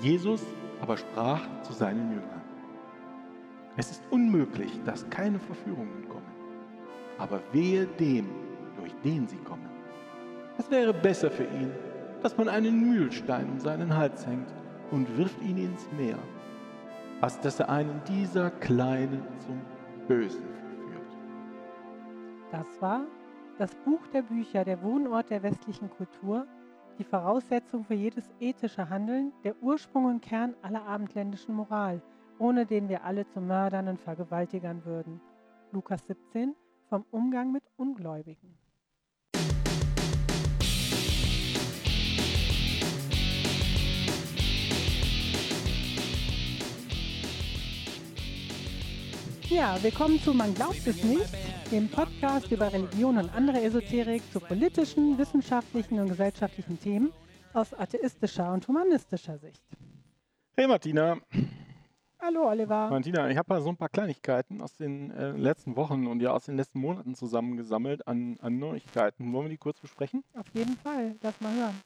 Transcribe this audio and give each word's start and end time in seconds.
Jesus 0.00 0.42
aber 0.80 0.96
sprach 0.96 1.42
zu 1.62 1.72
seinen 1.72 2.10
Jüngern, 2.10 2.40
es 3.76 3.90
ist 3.90 4.02
unmöglich, 4.10 4.80
dass 4.84 5.08
keine 5.10 5.38
Verführungen 5.38 6.08
kommen, 6.08 6.32
aber 7.18 7.40
wehe 7.52 7.86
dem, 7.86 8.28
durch 8.76 8.94
den 9.04 9.28
sie 9.28 9.36
kommen. 9.36 9.68
Es 10.58 10.70
wäre 10.70 10.92
besser 10.92 11.30
für 11.30 11.44
ihn, 11.44 11.70
dass 12.22 12.36
man 12.36 12.48
einen 12.48 12.80
Mühlstein 12.80 13.48
um 13.50 13.60
seinen 13.60 13.96
Hals 13.96 14.26
hängt 14.26 14.52
und 14.90 15.16
wirft 15.16 15.40
ihn 15.42 15.58
ins 15.58 15.88
Meer, 15.92 16.18
als 17.20 17.38
dass 17.40 17.60
er 17.60 17.68
einen 17.68 18.02
dieser 18.08 18.50
Kleinen 18.50 19.22
zum 19.38 19.60
Bösen 20.08 20.42
verführt. 20.42 21.06
Das 22.50 22.66
war 22.80 23.02
das 23.58 23.74
Buch 23.76 24.06
der 24.08 24.22
Bücher, 24.22 24.64
der 24.64 24.82
Wohnort 24.82 25.30
der 25.30 25.42
westlichen 25.42 25.90
Kultur, 25.90 26.46
die 27.00 27.04
Voraussetzung 27.04 27.82
für 27.82 27.94
jedes 27.94 28.30
ethische 28.40 28.90
Handeln, 28.90 29.32
der 29.42 29.56
Ursprung 29.62 30.04
und 30.04 30.20
Kern 30.20 30.54
aller 30.60 30.86
abendländischen 30.86 31.54
Moral, 31.54 32.02
ohne 32.38 32.66
den 32.66 32.90
wir 32.90 33.04
alle 33.04 33.26
zu 33.26 33.40
Mördern 33.40 33.88
und 33.88 33.98
Vergewaltigern 33.98 34.84
würden. 34.84 35.18
Lukas 35.72 36.06
17 36.06 36.54
vom 36.90 37.06
Umgang 37.10 37.52
mit 37.52 37.62
Ungläubigen. 37.78 38.58
Ja, 49.48 49.82
willkommen 49.82 50.20
zu 50.20 50.34
Man 50.34 50.54
glaubt 50.54 50.86
es 50.86 51.02
nicht, 51.02 51.49
dem 51.70 51.88
Podcast 51.88 52.50
über 52.50 52.72
Religion 52.72 53.16
und 53.16 53.32
andere 53.32 53.62
Esoterik 53.62 54.22
zu 54.32 54.40
politischen, 54.40 55.16
wissenschaftlichen 55.18 56.00
und 56.00 56.08
gesellschaftlichen 56.08 56.80
Themen 56.80 57.12
aus 57.52 57.72
atheistischer 57.74 58.52
und 58.52 58.66
humanistischer 58.66 59.38
Sicht. 59.38 59.62
Hey 60.56 60.66
Martina. 60.66 61.18
Hallo 62.20 62.48
Oliver. 62.48 62.90
Martina, 62.90 63.30
ich 63.30 63.36
habe 63.36 63.54
mal 63.54 63.62
so 63.62 63.68
ein 63.68 63.76
paar 63.76 63.88
Kleinigkeiten 63.88 64.60
aus 64.60 64.74
den 64.74 65.12
äh, 65.12 65.30
letzten 65.30 65.76
Wochen 65.76 66.08
und 66.08 66.20
ja 66.20 66.32
aus 66.32 66.46
den 66.46 66.56
letzten 66.56 66.80
Monaten 66.80 67.14
zusammengesammelt 67.14 68.06
an, 68.06 68.36
an 68.40 68.58
Neuigkeiten. 68.58 69.32
Wollen 69.32 69.46
wir 69.46 69.50
die 69.50 69.56
kurz 69.56 69.80
besprechen? 69.80 70.24
Auf 70.34 70.46
jeden 70.52 70.76
Fall, 70.76 71.14
lass 71.22 71.40
mal 71.40 71.54
hören. 71.54 71.80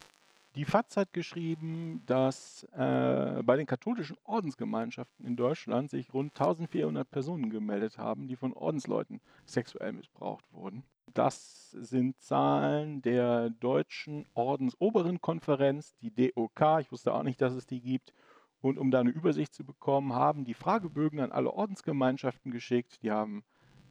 Die 0.56 0.64
FAZ 0.64 0.96
hat 0.96 1.12
geschrieben, 1.12 2.02
dass 2.06 2.62
äh, 2.76 3.42
bei 3.42 3.56
den 3.56 3.66
katholischen 3.66 4.16
Ordensgemeinschaften 4.22 5.26
in 5.26 5.34
Deutschland 5.34 5.90
sich 5.90 6.14
rund 6.14 6.30
1400 6.30 7.10
Personen 7.10 7.50
gemeldet 7.50 7.98
haben, 7.98 8.28
die 8.28 8.36
von 8.36 8.52
Ordensleuten 8.52 9.20
sexuell 9.46 9.92
missbraucht 9.92 10.44
wurden. 10.52 10.84
Das 11.12 11.72
sind 11.72 12.20
Zahlen 12.20 13.02
der 13.02 13.50
Deutschen 13.50 14.26
Ordensoberen 14.34 15.20
Konferenz, 15.20 15.96
die 15.96 16.14
DOK. 16.14 16.80
Ich 16.80 16.92
wusste 16.92 17.12
auch 17.14 17.24
nicht, 17.24 17.40
dass 17.40 17.54
es 17.54 17.66
die 17.66 17.80
gibt. 17.80 18.12
Und 18.60 18.78
um 18.78 18.92
da 18.92 19.00
eine 19.00 19.10
Übersicht 19.10 19.54
zu 19.54 19.64
bekommen, 19.64 20.12
haben 20.12 20.44
die 20.44 20.54
Fragebögen 20.54 21.18
an 21.18 21.32
alle 21.32 21.52
Ordensgemeinschaften 21.52 22.52
geschickt. 22.52 23.02
Die 23.02 23.10
haben 23.10 23.42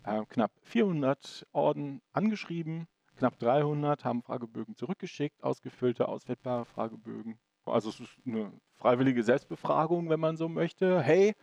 äh, 0.06 0.24
knapp 0.30 0.52
400 0.62 1.46
Orden 1.52 2.02
angeschrieben 2.14 2.88
Knapp 3.18 3.40
300 3.40 4.06
haben 4.06 4.22
Fragebögen 4.22 4.76
zurückgeschickt, 4.76 5.44
ausgefüllte, 5.44 6.08
auswertbare 6.08 6.66
Fragebögen. 6.66 7.38
Also 7.66 7.90
es 7.90 8.00
ist 8.00 8.18
eine 8.26 8.52
freiwillige 8.78 9.24
Selbstbefragung, 9.24 10.10
wenn 10.10 10.20
man 10.20 10.36
so 10.36 10.50
möchte. 10.50 11.02
Hey, 11.02 11.34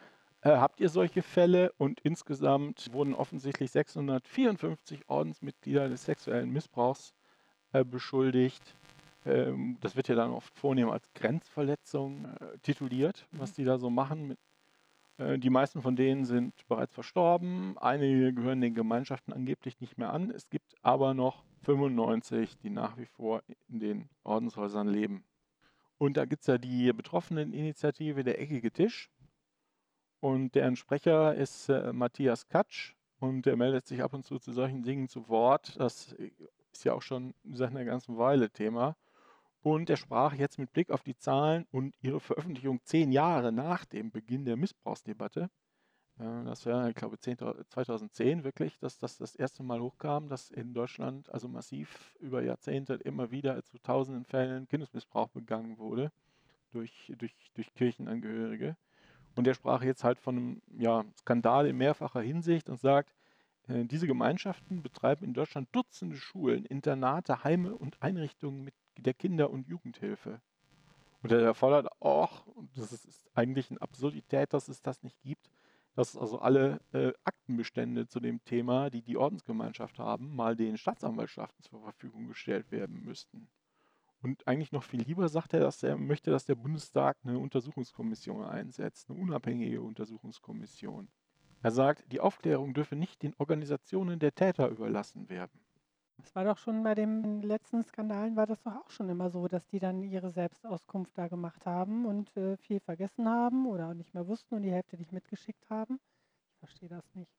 äh, 0.43 0.51
habt 0.51 0.81
ihr 0.81 0.89
solche 0.89 1.23
Fälle? 1.23 1.73
Und 1.79 2.01
insgesamt 2.01 2.93
wurden 2.93 3.15
offensichtlich 3.15 3.71
654 3.71 5.09
Ordensmitglieder 5.09 5.89
des 5.89 6.05
sexuellen 6.05 6.51
Missbrauchs 6.51 7.15
äh, 7.73 7.85
beschuldigt. 7.85 8.77
Ähm, 9.25 9.79
das 9.81 9.97
wird 9.97 10.09
ja 10.09 10.15
dann 10.15 10.31
oft 10.31 10.55
vornehm 10.59 10.91
als 10.91 11.11
Grenzverletzung 11.15 12.25
äh, 12.25 12.59
tituliert, 12.59 13.27
was 13.33 13.53
die 13.53 13.65
da 13.65 13.79
so 13.79 13.91
machen 13.91 14.29
mit 14.29 14.39
äh, 15.19 15.39
die 15.39 15.51
meisten 15.51 15.83
von 15.83 15.97
denen 15.97 16.25
sind 16.25 16.67
bereits 16.69 16.95
verstorben. 16.95 17.77
Einige 17.79 18.33
gehören 18.33 18.61
den 18.61 18.75
Gemeinschaften 18.75 19.33
angeblich 19.33 19.81
nicht 19.81 19.99
mehr 19.99 20.13
an. 20.13 20.31
Es 20.31 20.49
gibt 20.49 20.75
aber 20.83 21.15
noch 21.15 21.45
95, 21.63 22.59
die 22.59 22.71
nach 22.71 22.97
wie 22.97 23.07
vor 23.07 23.43
in 23.69 23.81
den 23.81 24.09
Ordenshäusern 24.25 24.89
leben. 24.89 25.25
Und 25.99 26.17
da 26.17 26.25
gibt 26.25 26.43
es 26.43 26.47
ja 26.47 26.59
die 26.59 26.93
Betroffeneninitiative 26.93 28.25
Der 28.25 28.41
Eckige 28.41 28.73
Tisch. 28.73 29.11
Und 30.21 30.55
deren 30.55 30.77
Sprecher 30.77 31.35
ist 31.35 31.69
äh, 31.69 31.93
Matthias 31.93 32.49
Katsch. 32.49 32.95
Und 33.19 33.45
der 33.45 33.57
meldet 33.57 33.87
sich 33.87 34.03
ab 34.03 34.15
und 34.15 34.25
zu 34.25 34.39
zu 34.39 34.53
solchen 34.53 34.83
Dingen 34.83 35.09
zu 35.09 35.29
Wort. 35.29 35.79
Das 35.79 36.15
ist 36.73 36.85
ja 36.85 36.95
auch 36.95 37.03
schon 37.03 37.35
seit 37.45 37.71
einer 37.71 37.85
ganzen 37.85 38.17
Weile 38.17 38.51
Thema. 38.51 38.97
Und 39.63 39.91
er 39.91 39.99
sprach 39.99 40.33
jetzt 40.35 40.59
mit 40.59 40.73
Blick 40.73 40.91
auf 40.91 41.03
die 41.03 41.17
Zahlen 41.17 41.67
und 41.71 41.95
ihre 42.01 42.21
Veröffentlichung 42.21 42.81
zehn 42.85 43.13
Jahre 43.13 43.53
nach 43.53 43.85
dem 43.85 44.11
Beginn 44.11 44.47
der 44.47 44.57
Missbrauchsdebatte. 44.57 45.51
Das 46.21 46.67
war, 46.67 46.87
ich 46.87 46.95
glaube, 46.95 47.19
2010 47.19 48.45
wirklich, 48.45 48.79
dass 48.79 48.99
das 48.99 49.17
das 49.17 49.35
erste 49.35 49.63
Mal 49.63 49.81
hochkam, 49.81 50.29
dass 50.29 50.51
in 50.51 50.75
Deutschland 50.75 51.33
also 51.33 51.49
massiv 51.49 52.15
über 52.21 52.43
Jahrzehnte 52.43 52.95
immer 52.95 53.31
wieder 53.31 53.65
zu 53.65 53.79
tausenden 53.79 54.27
Fällen 54.27 54.69
Kindesmissbrauch 54.69 55.29
begangen 55.29 55.79
wurde 55.79 56.13
durch, 56.73 57.11
durch, 57.17 57.35
durch 57.55 57.73
Kirchenangehörige. 57.73 58.77
Und 59.35 59.47
er 59.47 59.55
sprach 59.55 59.83
jetzt 59.83 60.05
halt 60.05 60.19
von 60.19 60.37
einem 60.37 60.63
ja, 60.77 61.07
Skandal 61.21 61.67
in 61.67 61.79
mehrfacher 61.79 62.21
Hinsicht 62.21 62.69
und 62.69 62.79
sagt, 62.79 63.15
äh, 63.69 63.87
diese 63.87 64.07
Gemeinschaften 64.07 64.83
betreiben 64.83 65.25
in 65.25 65.33
Deutschland 65.33 65.69
Dutzende 65.73 66.17
Schulen, 66.17 66.67
Internate, 66.67 67.45
Heime 67.45 67.75
und 67.75 67.97
Einrichtungen 68.03 68.63
mit 68.63 68.75
der 68.99 69.15
Kinder- 69.15 69.49
und 69.49 69.69
Jugendhilfe. 69.69 70.43
Und 71.23 71.33
er 71.33 71.55
fordert 71.55 71.89
auch, 72.01 72.47
das 72.77 72.93
ist 72.93 73.31
eigentlich 73.35 73.71
eine 73.71 73.81
Absurdität, 73.81 74.53
dass 74.53 74.69
es 74.69 74.83
das 74.83 75.03
nicht 75.03 75.19
gibt, 75.23 75.51
dass 76.01 76.17
also 76.17 76.39
alle 76.39 76.81
äh, 76.93 77.13
Aktenbestände 77.25 78.07
zu 78.07 78.21
dem 78.21 78.43
Thema, 78.45 78.89
die 78.89 79.03
die 79.03 79.19
Ordensgemeinschaft 79.19 79.99
haben, 79.99 80.35
mal 80.35 80.57
den 80.57 80.79
Staatsanwaltschaften 80.79 81.63
zur 81.63 81.83
Verfügung 81.83 82.27
gestellt 82.27 82.71
werden 82.71 83.03
müssten. 83.05 83.51
Und 84.23 84.49
eigentlich 84.49 84.73
noch 84.73 84.83
viel 84.83 85.03
lieber 85.03 85.29
sagt 85.29 85.53
er, 85.53 85.61
dass 85.61 85.83
er 85.83 85.99
möchte, 85.99 86.31
dass 86.31 86.47
der 86.47 86.55
Bundestag 86.55 87.19
eine 87.23 87.39
Untersuchungskommission 87.39 88.45
einsetzt, 88.45 89.11
eine 89.11 89.19
unabhängige 89.19 89.83
Untersuchungskommission. 89.83 91.09
Er 91.63 91.71
sagt, 91.71 92.11
die 92.11 92.21
Aufklärung 92.21 92.73
dürfe 92.73 92.97
nicht 92.97 93.23
den 93.23 93.35
Organisationen 93.37 94.19
der 94.19 94.35
Täter 94.35 94.69
überlassen 94.69 95.29
werden. 95.29 95.61
Es 96.25 96.35
war 96.35 96.45
doch 96.45 96.59
schon 96.59 96.83
bei 96.83 96.95
den 96.95 97.43
letzten 97.43 97.83
Skandalen 97.83 98.37
war 98.37 98.47
das 98.47 98.63
doch 98.63 98.75
auch 98.75 98.91
schon 98.91 99.09
immer 99.09 99.31
so, 99.31 99.49
dass 99.49 99.67
die 99.67 99.79
dann 99.79 100.03
ihre 100.03 100.31
Selbstauskunft 100.31 101.17
da 101.17 101.29
gemacht 101.29 101.67
haben 101.67 102.07
und 102.07 102.37
äh, 102.37 102.57
viel 102.57 102.81
vergessen 102.81 103.29
haben 103.29 103.67
oder 103.67 103.95
nicht 103.95 104.15
mehr 104.15 104.27
wussten 104.27 104.55
und 104.55 104.63
die 104.63 104.73
Hälfte 104.73 104.97
nicht 104.97 105.13
mitgeschickt 105.13 105.69
haben. 105.71 105.99
Ich 106.53 106.59
verstehe 106.59 106.89
das 106.89 107.05
nicht. 107.15 107.31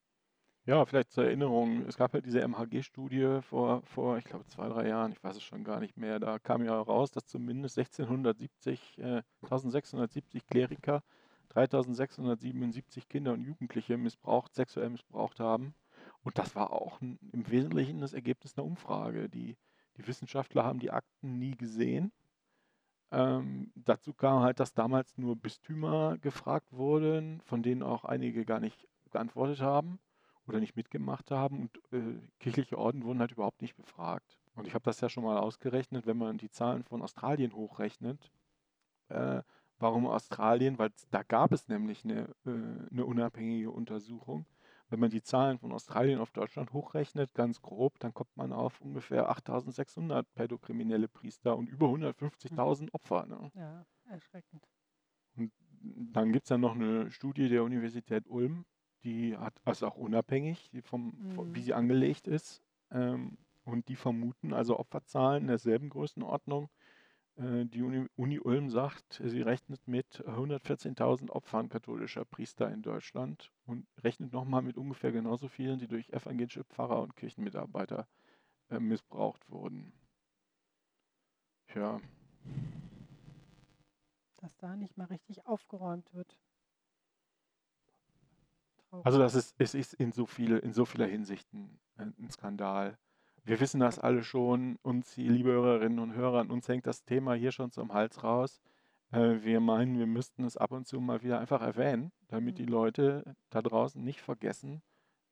Ja, 0.65 0.85
vielleicht 0.85 1.11
zur 1.11 1.25
Erinnerung, 1.25 1.87
es 1.87 1.97
gab 1.97 2.13
ja 2.13 2.21
diese 2.21 2.41
MHG-Studie 2.47 3.39
vor, 3.41 3.81
vor, 3.81 4.17
ich 4.17 4.25
glaube, 4.25 4.45
zwei, 4.45 4.69
drei 4.69 4.87
Jahren, 4.87 5.11
ich 5.11 5.23
weiß 5.23 5.35
es 5.35 5.43
schon 5.43 5.63
gar 5.63 5.79
nicht 5.79 5.97
mehr. 5.97 6.19
Da 6.19 6.37
kam 6.37 6.63
ja 6.63 6.79
raus, 6.79 7.09
dass 7.09 7.25
zumindest 7.25 7.79
1670, 7.79 8.99
äh, 8.99 9.23
1670 9.41 10.45
Kleriker 10.45 11.01
3677 11.49 13.09
Kinder 13.09 13.33
und 13.33 13.41
Jugendliche 13.41 13.97
missbraucht, 13.97 14.53
sexuell 14.53 14.89
missbraucht 14.89 15.39
haben. 15.39 15.73
Und 16.23 16.37
das 16.37 16.55
war 16.55 16.71
auch 16.71 17.01
im 17.01 17.17
Wesentlichen 17.31 17.99
das 17.99 18.13
Ergebnis 18.13 18.57
einer 18.57 18.65
Umfrage. 18.65 19.29
Die, 19.29 19.57
die 19.97 20.07
Wissenschaftler 20.07 20.63
haben 20.63 20.79
die 20.79 20.91
Akten 20.91 21.39
nie 21.39 21.55
gesehen. 21.55 22.11
Ähm, 23.11 23.71
dazu 23.75 24.13
kam 24.13 24.41
halt, 24.41 24.59
dass 24.59 24.73
damals 24.73 25.17
nur 25.17 25.35
Bistümer 25.35 26.17
gefragt 26.19 26.71
wurden, 26.71 27.41
von 27.41 27.61
denen 27.61 27.83
auch 27.83 28.05
einige 28.05 28.45
gar 28.45 28.59
nicht 28.59 28.87
geantwortet 29.11 29.61
haben 29.61 29.99
oder 30.47 30.59
nicht 30.59 30.75
mitgemacht 30.75 31.31
haben. 31.31 31.61
Und 31.61 31.77
äh, 31.91 32.19
kirchliche 32.39 32.77
Orden 32.77 33.03
wurden 33.03 33.19
halt 33.19 33.31
überhaupt 33.31 33.61
nicht 33.61 33.75
befragt. 33.75 34.39
Und 34.55 34.67
ich 34.67 34.73
habe 34.73 34.83
das 34.83 35.01
ja 35.01 35.09
schon 35.09 35.23
mal 35.23 35.37
ausgerechnet, 35.37 36.05
wenn 36.05 36.17
man 36.17 36.37
die 36.37 36.49
Zahlen 36.49 36.83
von 36.83 37.01
Australien 37.01 37.53
hochrechnet. 37.53 38.31
Äh, 39.09 39.41
warum 39.79 40.07
Australien? 40.07 40.77
Weil 40.77 40.91
da 41.09 41.23
gab 41.23 41.51
es 41.51 41.67
nämlich 41.67 42.05
eine, 42.05 42.29
äh, 42.45 42.89
eine 42.91 43.05
unabhängige 43.05 43.71
Untersuchung. 43.71 44.45
Wenn 44.91 44.99
man 44.99 45.09
die 45.09 45.23
Zahlen 45.23 45.57
von 45.57 45.71
Australien 45.71 46.19
auf 46.19 46.31
Deutschland 46.31 46.73
hochrechnet, 46.73 47.33
ganz 47.33 47.61
grob, 47.61 47.97
dann 47.99 48.13
kommt 48.13 48.35
man 48.35 48.51
auf 48.51 48.81
ungefähr 48.81 49.29
8600 49.29 50.31
pädokriminelle 50.33 51.07
Priester 51.07 51.55
und 51.55 51.69
über 51.69 51.87
150.000 51.87 52.81
mhm. 52.81 52.89
Opfer. 52.91 53.25
Ne? 53.25 53.51
Ja, 53.55 53.85
erschreckend. 54.09 54.67
Und 55.37 55.53
dann 55.79 56.33
gibt 56.33 56.43
es 56.43 56.49
ja 56.49 56.57
noch 56.57 56.75
eine 56.75 57.09
Studie 57.09 57.47
der 57.47 57.63
Universität 57.63 58.27
Ulm, 58.27 58.65
die 59.05 59.37
hat, 59.37 59.53
also 59.63 59.87
auch 59.87 59.95
unabhängig, 59.95 60.69
vom, 60.81 61.13
mhm. 61.17 61.55
wie 61.55 61.61
sie 61.61 61.73
angelegt 61.73 62.27
ist, 62.27 62.61
ähm, 62.91 63.37
und 63.63 63.87
die 63.87 63.95
vermuten 63.95 64.51
also 64.51 64.77
Opferzahlen 64.77 65.43
in 65.43 65.47
derselben 65.47 65.89
Größenordnung 65.89 66.69
die 67.37 67.81
Uni, 67.81 68.07
Uni, 68.15 68.39
Ulm 68.39 68.69
sagt, 68.69 69.21
sie 69.23 69.41
rechnet 69.41 69.87
mit 69.87 70.23
114.000 70.27 71.29
Opfern 71.29 71.69
katholischer 71.69 72.25
Priester 72.25 72.69
in 72.69 72.81
Deutschland 72.81 73.51
und 73.65 73.87
rechnet 74.03 74.33
nochmal 74.33 74.61
mit 74.61 74.77
ungefähr 74.77 75.11
genauso 75.11 75.47
vielen, 75.47 75.79
die 75.79 75.87
durch 75.87 76.09
evangelische 76.09 76.63
Pfarrer 76.65 77.01
und 77.01 77.15
Kirchenmitarbeiter 77.15 78.07
äh, 78.69 78.79
missbraucht 78.79 79.49
wurden. 79.49 79.93
Ja. 81.73 81.99
Das 84.37 84.55
da 84.57 84.75
nicht 84.75 84.97
mal 84.97 85.05
richtig 85.05 85.45
aufgeräumt 85.45 86.13
wird. 86.13 86.37
Traurig. 88.77 89.05
Also 89.05 89.19
das 89.19 89.35
ist, 89.35 89.55
es 89.57 89.73
ist 89.73 89.93
in 89.93 90.11
so, 90.11 90.25
viele, 90.25 90.59
in 90.59 90.73
so 90.73 90.85
vieler 90.85 91.07
Hinsichten 91.07 91.79
ein 91.95 92.29
Skandal. 92.29 92.97
Wir 93.43 93.59
wissen 93.59 93.79
das 93.79 93.97
alle 93.97 94.23
schon, 94.23 94.77
uns, 94.83 95.17
liebe 95.17 95.49
Hörerinnen 95.49 95.97
und 95.97 96.13
Hörer, 96.13 96.47
uns 96.49 96.67
hängt 96.67 96.85
das 96.85 97.03
Thema 97.03 97.33
hier 97.33 97.51
schon 97.51 97.71
zum 97.71 97.91
Hals 97.91 98.23
raus. 98.23 98.61
Äh, 99.11 99.41
wir 99.41 99.59
meinen, 99.59 99.97
wir 99.97 100.05
müssten 100.05 100.43
es 100.43 100.57
ab 100.57 100.71
und 100.71 100.87
zu 100.87 100.99
mal 100.99 101.23
wieder 101.23 101.39
einfach 101.39 101.61
erwähnen, 101.61 102.11
damit 102.27 102.59
die 102.59 102.65
mhm. 102.65 102.71
Leute 102.71 103.35
da 103.49 103.63
draußen 103.63 104.03
nicht 104.03 104.21
vergessen, 104.21 104.83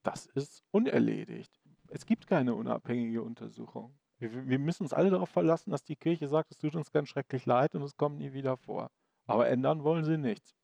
das 0.02 0.26
ist 0.26 0.64
unerledigt. 0.72 1.60
Es 1.88 2.06
gibt 2.06 2.26
keine 2.26 2.56
unabhängige 2.56 3.22
Untersuchung. 3.22 3.94
Wir, 4.18 4.48
wir 4.48 4.60
müssen 4.60 4.84
uns 4.84 4.94
alle 4.94 5.12
darauf 5.12 5.30
verlassen, 5.30 5.70
dass 5.70 5.84
die 5.84 5.96
Kirche 5.96 6.28
sagt, 6.28 6.52
es 6.52 6.58
tut 6.58 6.76
uns 6.76 6.92
ganz 6.92 7.10
schrecklich 7.10 7.46
leid 7.46 7.76
und 7.76 7.84
es 7.84 7.96
kommt 7.96 8.18
nie 8.18 8.34
wieder 8.34 8.58
vor. 8.58 8.90
Aber 9.28 9.48
ändern 9.48 9.84
wollen 9.84 10.04
sie 10.04 10.18
nichts. 10.18 10.59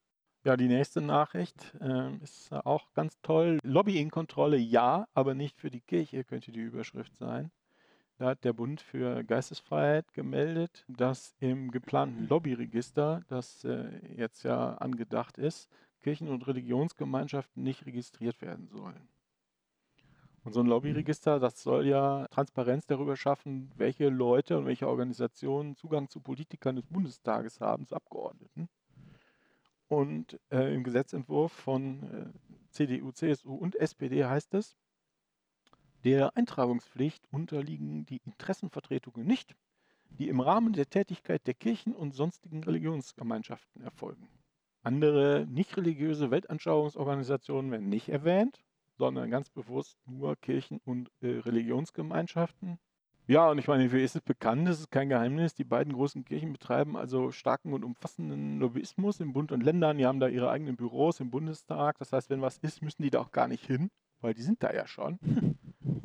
Ja, 0.46 0.56
die 0.56 0.68
nächste 0.68 1.02
Nachricht 1.02 1.74
äh, 1.82 2.18
ist 2.18 2.54
auch 2.54 2.94
ganz 2.94 3.20
toll. 3.24 3.58
Lobbying-Kontrolle 3.64 4.58
ja, 4.58 5.08
aber 5.16 5.34
nicht 5.34 5.60
für 5.60 5.72
die 5.72 5.82
Kirche, 5.82 6.24
könnte 6.24 6.52
die 6.52 6.60
Überschrift 6.60 7.16
sein. 7.18 7.50
Da 8.20 8.28
hat 8.28 8.44
der 8.44 8.54
Bund 8.54 8.80
für 8.80 9.24
Geistesfreiheit 9.24 10.14
gemeldet, 10.14 10.86
dass 10.88 11.34
im 11.40 11.72
geplanten 11.72 12.28
Lobbyregister, 12.28 13.24
das 13.28 13.64
äh, 13.64 13.90
jetzt 14.16 14.44
ja 14.44 14.76
angedacht 14.76 15.40
ist, 15.40 15.68
Kirchen- 16.04 16.30
und 16.30 16.46
Religionsgemeinschaften 16.46 17.64
nicht 17.64 17.88
registriert 17.88 18.40
werden 18.44 18.68
sollen. 18.68 19.10
Und 20.44 20.54
so 20.54 20.60
ein 20.60 20.68
Lobbyregister, 20.68 21.40
das 21.40 21.64
soll 21.64 21.88
ja 21.88 22.28
Transparenz 22.28 22.86
darüber 22.86 23.18
schaffen, 23.18 23.72
welche 23.78 24.10
Leute 24.10 24.60
und 24.60 24.68
welche 24.68 24.88
Organisationen 24.88 25.76
Zugang 25.76 26.08
zu 26.08 26.20
Politikern 26.20 26.76
des 26.76 26.86
Bundestages 26.86 27.60
haben, 27.62 27.88
zu 27.88 27.96
Abgeordneten. 27.96 28.70
Und 29.88 30.40
äh, 30.52 30.74
im 30.74 30.84
Gesetzentwurf 30.84 31.52
von 31.52 32.04
äh, 32.04 32.70
CDU, 32.72 33.12
CSU 33.12 33.54
und 33.54 33.76
SPD 33.76 34.26
heißt 34.26 34.54
es, 34.56 34.76
der 36.04 36.36
Eintragungspflicht 36.38 37.26
unterliegen 37.32 38.06
die 38.06 38.22
Interessenvertretungen 38.26 39.26
nicht, 39.26 39.56
die 40.10 40.28
im 40.28 40.40
Rahmen 40.40 40.74
der 40.74 40.90
Tätigkeit 40.90 41.46
der 41.48 41.54
Kirchen 41.54 41.94
und 41.94 42.14
sonstigen 42.14 42.64
Religionsgemeinschaften 42.64 43.82
erfolgen. 43.82 44.28
Andere 44.84 45.48
nicht 45.50 45.78
religiöse 45.78 46.30
Weltanschauungsorganisationen 46.30 47.72
werden 47.72 47.90
nicht 47.90 48.10
erwähnt, 48.10 48.64
sondern 48.98 49.32
ganz 49.32 49.50
bewusst 49.50 49.98
nur 50.06 50.36
Kirchen 50.36 50.80
und 50.86 51.12
äh, 51.22 51.40
Religionsgemeinschaften. 51.40 52.80
Ja, 53.28 53.50
und 53.50 53.58
ich 53.58 53.68
meine, 53.68 53.92
wie 53.92 54.04
ist 54.04 54.16
es 54.16 54.22
bekannt, 54.22 54.68
das 54.68 54.80
ist 54.80 54.92
kein 54.92 55.10
Geheimnis, 55.10 55.56
die 55.56 55.64
beiden 55.64 55.94
großen 55.94 56.24
Kirchen 56.26 56.54
betreiben 56.54 56.96
also 56.96 57.32
starken 57.32 57.74
und 57.74 57.84
umfassenden 57.84 58.60
Lobbyismus 58.60 59.20
im 59.20 59.34
Bund 59.34 59.52
und 59.52 59.64
Ländern. 59.64 59.98
Die 59.98 60.06
haben 60.06 60.20
da 60.20 60.28
ihre 60.28 60.52
eigenen 60.52 60.76
Büros 60.76 61.20
im 61.20 61.32
Bundestag. 61.32 61.98
Das 61.98 62.14
heißt, 62.14 62.30
wenn 62.30 62.44
was 62.44 62.60
ist, 62.60 62.84
müssen 62.84 63.02
die 63.02 63.10
da 63.10 63.22
auch 63.22 63.32
gar 63.32 63.48
nicht 63.48 63.66
hin, 63.66 63.90
weil 64.22 64.36
die 64.36 64.44
sind 64.44 64.62
da 64.62 64.72
ja 64.72 64.86
schon. 64.86 65.18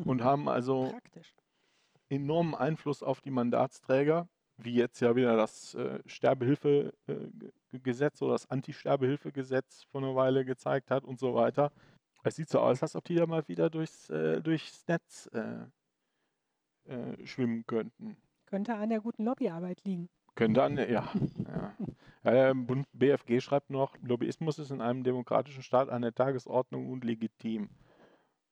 und 0.06 0.24
haben 0.24 0.48
also 0.48 0.92
Praktisch. 0.92 1.34
enormen 2.08 2.54
Einfluss 2.54 3.02
auf 3.02 3.20
die 3.20 3.30
Mandatsträger, 3.30 4.26
wie 4.56 4.74
jetzt 4.74 5.00
ja 5.00 5.14
wieder 5.14 5.36
das 5.36 5.74
äh, 5.74 5.98
Sterbehilfegesetz 6.06 8.22
äh, 8.22 8.24
oder 8.24 8.32
das 8.32 8.48
Anti-Sterbehilfegesetz 8.48 9.82
vor 9.90 10.00
einer 10.00 10.14
Weile 10.14 10.46
gezeigt 10.46 10.90
hat 10.90 11.04
und 11.04 11.20
so 11.20 11.34
weiter. 11.34 11.70
Es 12.22 12.36
sieht 12.36 12.48
so 12.48 12.60
aus, 12.60 12.82
als 12.82 12.96
ob 12.96 13.04
die 13.04 13.14
da 13.14 13.26
mal 13.26 13.46
wieder 13.46 13.68
durchs, 13.68 14.08
äh, 14.08 14.40
durchs 14.40 14.86
Netz 14.88 15.26
äh, 15.34 15.66
äh, 16.90 17.26
schwimmen 17.26 17.64
könnten. 17.66 18.16
Könnte 18.46 18.74
an 18.74 18.90
der 18.90 19.00
guten 19.00 19.24
Lobbyarbeit 19.24 19.82
liegen. 19.84 20.08
Könnte 20.34 20.62
an, 20.62 20.76
ja. 20.76 21.08
ja. 22.24 22.52
Bund 22.52 22.86
BFG 22.92 23.40
schreibt 23.40 23.70
noch, 23.70 23.96
Lobbyismus 24.02 24.58
ist 24.58 24.70
in 24.70 24.80
einem 24.80 25.04
demokratischen 25.04 25.62
Staat 25.62 25.88
an 25.88 26.02
der 26.02 26.14
Tagesordnung 26.14 26.90
und 26.90 27.04
legitim. 27.04 27.70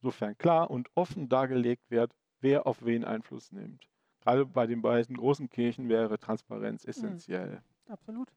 Sofern 0.01 0.37
klar 0.39 0.71
und 0.71 0.89
offen 0.95 1.29
dargelegt 1.29 1.91
wird, 1.91 2.15
wer 2.41 2.67
auf 2.67 2.85
wen 2.85 3.05
Einfluss 3.05 3.53
nimmt. 3.53 3.89
Gerade 4.21 4.47
bei 4.47 4.67
den 4.67 4.83
beiden 4.83 5.17
großen 5.17 5.49
Kirchen 5.49 5.89
wäre 5.89 6.19
Transparenz 6.19 6.85
hm. 6.85 6.91
essentiell. 6.91 7.63
Mhm. 7.87 7.93
Absolut. 7.93 8.33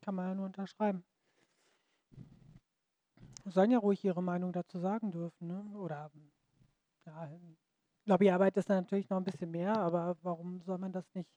Kann 0.00 0.14
man 0.14 0.28
ja 0.28 0.34
nur 0.34 0.46
unterschreiben 0.46 1.04
sollen 3.44 3.70
ja 3.70 3.78
ruhig 3.78 4.04
ihre 4.04 4.22
Meinung 4.22 4.52
dazu 4.52 4.78
sagen 4.78 5.10
dürfen. 5.10 5.48
Ne? 5.48 5.64
Oder 5.76 6.10
ja, 7.06 7.30
Lobbyarbeit 8.06 8.56
ist 8.56 8.68
natürlich 8.68 9.08
noch 9.08 9.18
ein 9.18 9.24
bisschen 9.24 9.50
mehr, 9.50 9.76
aber 9.76 10.16
warum 10.22 10.60
soll 10.62 10.78
man 10.78 10.92
das 10.92 11.04
nicht 11.14 11.30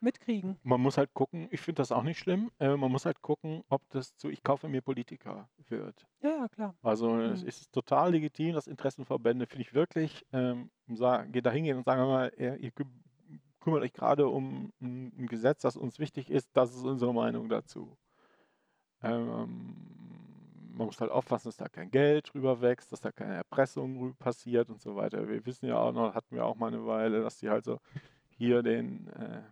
mitkriegen? 0.00 0.58
Man 0.62 0.80
muss 0.80 0.96
halt 0.96 1.12
gucken, 1.14 1.48
ich 1.50 1.60
finde 1.60 1.80
das 1.80 1.92
auch 1.92 2.02
nicht 2.02 2.18
schlimm, 2.18 2.50
äh, 2.58 2.76
man 2.76 2.90
muss 2.90 3.06
halt 3.06 3.20
gucken, 3.22 3.62
ob 3.68 3.82
das 3.90 4.16
zu 4.16 4.30
Ich 4.30 4.42
kaufe 4.42 4.68
mir 4.68 4.82
Politiker 4.82 5.48
wird. 5.68 6.06
Ja, 6.22 6.30
ja, 6.30 6.48
klar. 6.48 6.74
Also 6.82 7.10
mhm. 7.10 7.32
es 7.32 7.42
ist 7.42 7.72
total 7.72 8.12
legitim, 8.12 8.54
dass 8.54 8.66
Interessenverbände, 8.66 9.46
finde 9.46 9.62
ich 9.62 9.74
wirklich, 9.74 10.26
ähm, 10.32 10.70
sagen, 10.88 11.32
geht 11.32 11.46
da 11.46 11.50
hingehen 11.50 11.78
und 11.78 11.84
sagen 11.84 12.02
mal, 12.02 12.32
ihr, 12.36 12.72
kümmert 13.60 13.82
euch 13.82 13.92
gerade 13.92 14.26
um 14.28 14.72
ein, 14.80 15.12
ein 15.18 15.26
Gesetz, 15.26 15.62
das 15.62 15.76
uns 15.76 15.98
wichtig 15.98 16.30
ist, 16.30 16.48
das 16.54 16.74
ist 16.74 16.84
unsere 16.84 17.12
Meinung 17.12 17.48
dazu. 17.48 17.96
Ähm, 19.02 19.99
man 20.80 20.86
muss 20.86 21.00
halt 21.00 21.10
aufpassen, 21.10 21.48
dass 21.48 21.58
da 21.58 21.68
kein 21.68 21.90
Geld 21.90 22.32
drüber 22.32 22.62
wächst, 22.62 22.90
dass 22.90 23.02
da 23.02 23.12
keine 23.12 23.34
Erpressung 23.34 24.14
passiert 24.16 24.70
und 24.70 24.80
so 24.80 24.96
weiter. 24.96 25.28
Wir 25.28 25.44
wissen 25.44 25.66
ja 25.66 25.76
auch 25.76 25.92
noch, 25.92 26.14
hatten 26.14 26.34
wir 26.34 26.46
auch 26.46 26.56
mal 26.56 26.68
eine 26.68 26.86
Weile, 26.86 27.22
dass 27.22 27.36
die 27.36 27.50
halt 27.50 27.64
so 27.64 27.78
hier 28.30 28.62
den, 28.62 29.08
äh, 29.08 29.42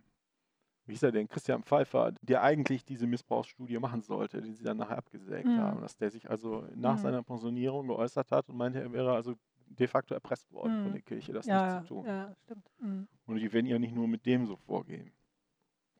wie 0.87 0.93
hieß 0.93 1.03
er 1.03 1.11
denn, 1.11 1.27
Christian 1.27 1.61
Pfeiffer, 1.61 2.13
der 2.23 2.41
eigentlich 2.41 2.83
diese 2.83 3.05
Missbrauchsstudie 3.05 3.77
machen 3.77 4.01
sollte, 4.01 4.41
die 4.41 4.53
sie 4.53 4.63
dann 4.63 4.77
nachher 4.77 4.97
abgesägt 4.97 5.45
mhm. 5.45 5.59
haben, 5.59 5.81
dass 5.81 5.95
der 5.97 6.09
sich 6.09 6.27
also 6.27 6.65
nach 6.73 6.97
mhm. 6.97 7.01
seiner 7.01 7.21
Pensionierung 7.21 7.87
geäußert 7.87 8.31
hat 8.31 8.49
und 8.49 8.57
meinte, 8.57 8.81
er 8.81 8.91
wäre 8.91 9.13
also 9.13 9.35
de 9.67 9.85
facto 9.85 10.15
erpresst 10.15 10.51
worden 10.51 10.79
mhm. 10.79 10.83
von 10.83 10.91
der 10.93 11.01
Kirche, 11.03 11.31
das 11.31 11.45
ja, 11.45 11.75
nicht 11.75 11.87
zu 11.87 11.93
tun. 11.93 12.05
Ja, 12.07 12.35
stimmt. 12.43 12.71
Mhm. 12.79 13.07
Und 13.27 13.35
die 13.35 13.53
werden 13.53 13.67
ja 13.67 13.77
nicht 13.77 13.93
nur 13.93 14.07
mit 14.07 14.25
dem 14.25 14.47
so 14.47 14.55
vorgehen. 14.55 15.11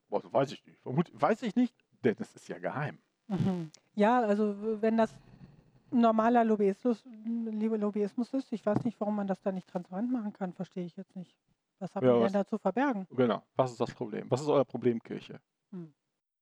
Das 0.09 0.33
weiß 0.33 0.53
ich 0.53 0.65
nicht. 0.65 0.79
Vermut, 0.79 1.11
weiß 1.13 1.43
ich 1.43 1.55
nicht, 1.55 1.75
denn 2.03 2.15
das 2.17 2.35
ist 2.35 2.47
ja 2.47 2.57
geheim. 2.57 2.97
Ja, 3.99 4.21
also 4.21 4.55
wenn 4.81 4.95
das 4.95 5.13
normaler 5.91 6.45
Lobbyismus, 6.45 7.03
Lobbyismus 7.25 8.33
ist, 8.33 8.53
ich 8.53 8.65
weiß 8.65 8.85
nicht, 8.85 8.97
warum 9.01 9.17
man 9.17 9.27
das 9.27 9.41
da 9.41 9.51
nicht 9.51 9.67
transparent 9.67 10.09
machen 10.09 10.31
kann, 10.31 10.53
verstehe 10.53 10.85
ich 10.85 10.95
jetzt 10.95 11.17
nicht. 11.17 11.35
Was 11.79 11.93
habt 11.95 12.05
ja, 12.05 12.15
ihr 12.15 12.23
denn 12.23 12.31
da 12.31 12.45
zu 12.45 12.57
verbergen? 12.57 13.05
Genau, 13.09 13.43
was 13.57 13.71
ist 13.71 13.81
das 13.81 13.93
Problem? 13.93 14.25
Was 14.29 14.39
ist 14.39 14.47
euer 14.47 14.63
Problem, 14.63 15.03
Kirche? 15.03 15.41
Hm. 15.71 15.93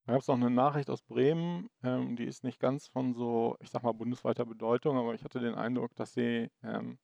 Da 0.06 0.14
gab 0.14 0.22
es 0.22 0.28
noch 0.28 0.36
eine 0.36 0.52
Nachricht 0.52 0.92
aus 0.92 1.02
Bremen, 1.02 1.68
ähm, 1.82 2.16
die 2.16 2.26
ist 2.26 2.44
nicht 2.44 2.60
ganz 2.60 2.88
von 2.90 3.16
so, 3.16 3.58
ich 3.60 3.72
sag 3.72 3.82
mal, 3.82 3.92
bundesweiter 3.92 4.46
Bedeutung, 4.46 4.96
aber 4.96 5.16
ich 5.16 5.24
hatte 5.24 5.40
den 5.40 5.56
Eindruck, 5.56 5.96
dass 5.96 6.14
sie 6.14 6.52
ähm, 6.62 7.00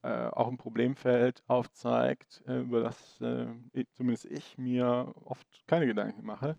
äh, 0.00 0.28
auch 0.28 0.48
ein 0.48 0.56
Problemfeld 0.56 1.42
aufzeigt, 1.46 2.42
äh, 2.46 2.60
über 2.60 2.80
das 2.80 3.20
äh, 3.20 3.46
zumindest 3.92 4.24
ich 4.24 4.56
mir 4.56 5.12
oft 5.26 5.46
keine 5.66 5.84
Gedanken 5.84 6.24
mache. 6.24 6.56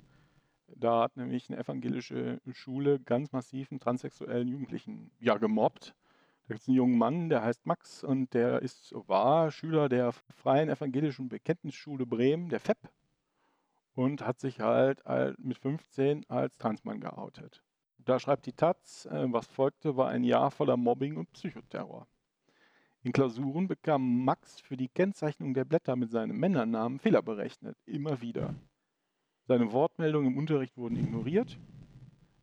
Da 0.78 1.04
hat 1.04 1.16
nämlich 1.16 1.50
eine 1.50 1.58
evangelische 1.60 2.42
Schule 2.52 3.00
ganz 3.00 3.32
massiv 3.32 3.72
einen 3.72 3.80
transsexuellen 3.80 4.48
Jugendlichen 4.48 5.10
ja 5.20 5.38
gemobbt. 5.38 5.96
Da 6.48 6.54
gibt 6.54 6.62
es 6.62 6.68
einen 6.68 6.78
jungen 6.78 6.98
Mann, 6.98 7.30
der 7.30 7.42
heißt 7.42 7.66
Max 7.66 8.04
und 8.04 8.34
der 8.34 8.62
ist, 8.62 8.94
war 9.08 9.52
Schüler 9.52 9.88
der 9.88 10.12
Freien 10.12 10.70
Evangelischen 10.70 11.30
Bekenntnisschule 11.30 12.06
Bremen, 12.06 12.50
der 12.50 12.60
FEP, 12.60 12.78
und 13.94 14.22
hat 14.22 14.40
sich 14.40 14.60
halt 14.60 15.02
mit 15.40 15.58
15 15.58 16.30
als 16.30 16.58
Transmann 16.58 17.00
geoutet. 17.00 17.64
Da 17.98 18.20
schreibt 18.20 18.46
die 18.46 18.54
Taz, 18.54 19.08
äh, 19.08 19.26
was 19.32 19.48
folgte, 19.48 19.98
war 19.98 20.10
ein 20.10 20.24
Jahr 20.24 20.52
voller 20.52 20.78
Mobbing 20.78 21.18
und 21.18 21.32
Psychoterror. 21.32 22.08
In 23.02 23.14
Klausuren 23.14 23.68
bekam 23.68 24.24
Max 24.24 24.60
für 24.60 24.78
die 24.78 24.90
Kennzeichnung 24.90 25.54
der 25.54 25.66
Blätter 25.66 25.96
mit 25.96 26.12
seinem 26.12 26.38
Männernamen 26.38 27.00
Fehler 27.00 27.24
berechnet, 27.24 27.78
immer 27.86 28.22
wieder. 28.22 28.54
Seine 29.48 29.72
Wortmeldungen 29.72 30.32
im 30.32 30.38
Unterricht 30.38 30.76
wurden 30.76 30.98
ignoriert. 30.98 31.60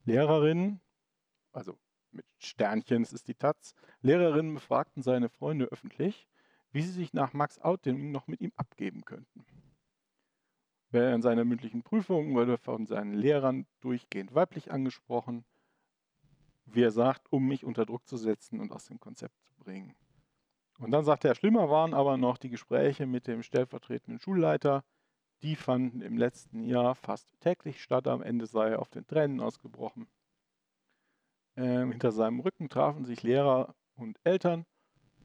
Lehrerinnen, 0.05 0.81
also 1.53 1.77
mit 2.13 2.25
Sternchen 2.39 3.03
ist 3.03 3.27
die 3.27 3.35
Taz, 3.35 3.75
Lehrerinnen 4.03 4.55
befragten 4.55 5.03
seine 5.03 5.29
Freunde 5.29 5.67
öffentlich, 5.67 6.29
wie 6.71 6.83
sie 6.83 6.93
sich 6.93 7.13
nach 7.13 7.33
Max 7.33 7.59
Outing 7.61 8.13
noch 8.13 8.29
mit 8.29 8.41
ihm 8.41 8.53
abgeben 8.57 9.05
könnten. 9.05 9.45
Während 10.91 11.25
seiner 11.25 11.45
mündlichen 11.45 11.83
Prüfung 11.83 12.35
wurde 12.35 12.59
von 12.59 12.87
seinen 12.87 13.15
Lehrern 13.15 13.67
durchgehend 13.81 14.35
weiblich 14.35 14.71
angesprochen, 14.71 15.45
wie 16.67 16.83
er 16.83 16.91
sagt, 16.93 17.33
um 17.33 17.49
mich 17.49 17.65
unter 17.65 17.87
Druck 17.87 18.07
zu 18.07 18.17
setzen 18.17 18.61
und 18.61 18.73
aus 18.73 18.87
dem 18.87 19.01
Konzept 19.01 19.35
zu 19.43 19.55
bringen. 19.57 19.97
Und 20.79 20.91
dann 20.91 21.05
sagt 21.05 21.25
er, 21.25 21.35
schlimmer 21.35 21.69
waren 21.69 21.95
aber 21.95 22.17
noch 22.17 22.39
die 22.39 22.51
Gespräche 22.51 23.07
mit 23.07 23.27
dem 23.27 23.43
stellvertretenden 23.43 24.21
Schulleiter, 24.21 24.85
die 25.43 25.57
fanden 25.57 26.03
im 26.03 26.17
letzten 26.17 26.65
Jahr 26.65 26.95
fast 26.95 27.29
täglich 27.41 27.83
statt. 27.83 28.07
Am 28.07 28.23
Ende 28.23 28.47
sei 28.47 28.71
er 28.71 28.81
auf 28.81 28.91
den 28.91 29.07
Tränen 29.07 29.41
ausgebrochen. 29.41 30.07
Ähm, 31.57 31.91
hinter 31.91 32.13
seinem 32.13 32.41
Rücken 32.41 32.69
trafen 32.69 33.05
sich 33.05 33.23
Lehrer 33.23 33.75
und 33.95 34.19
Eltern, 34.25 34.65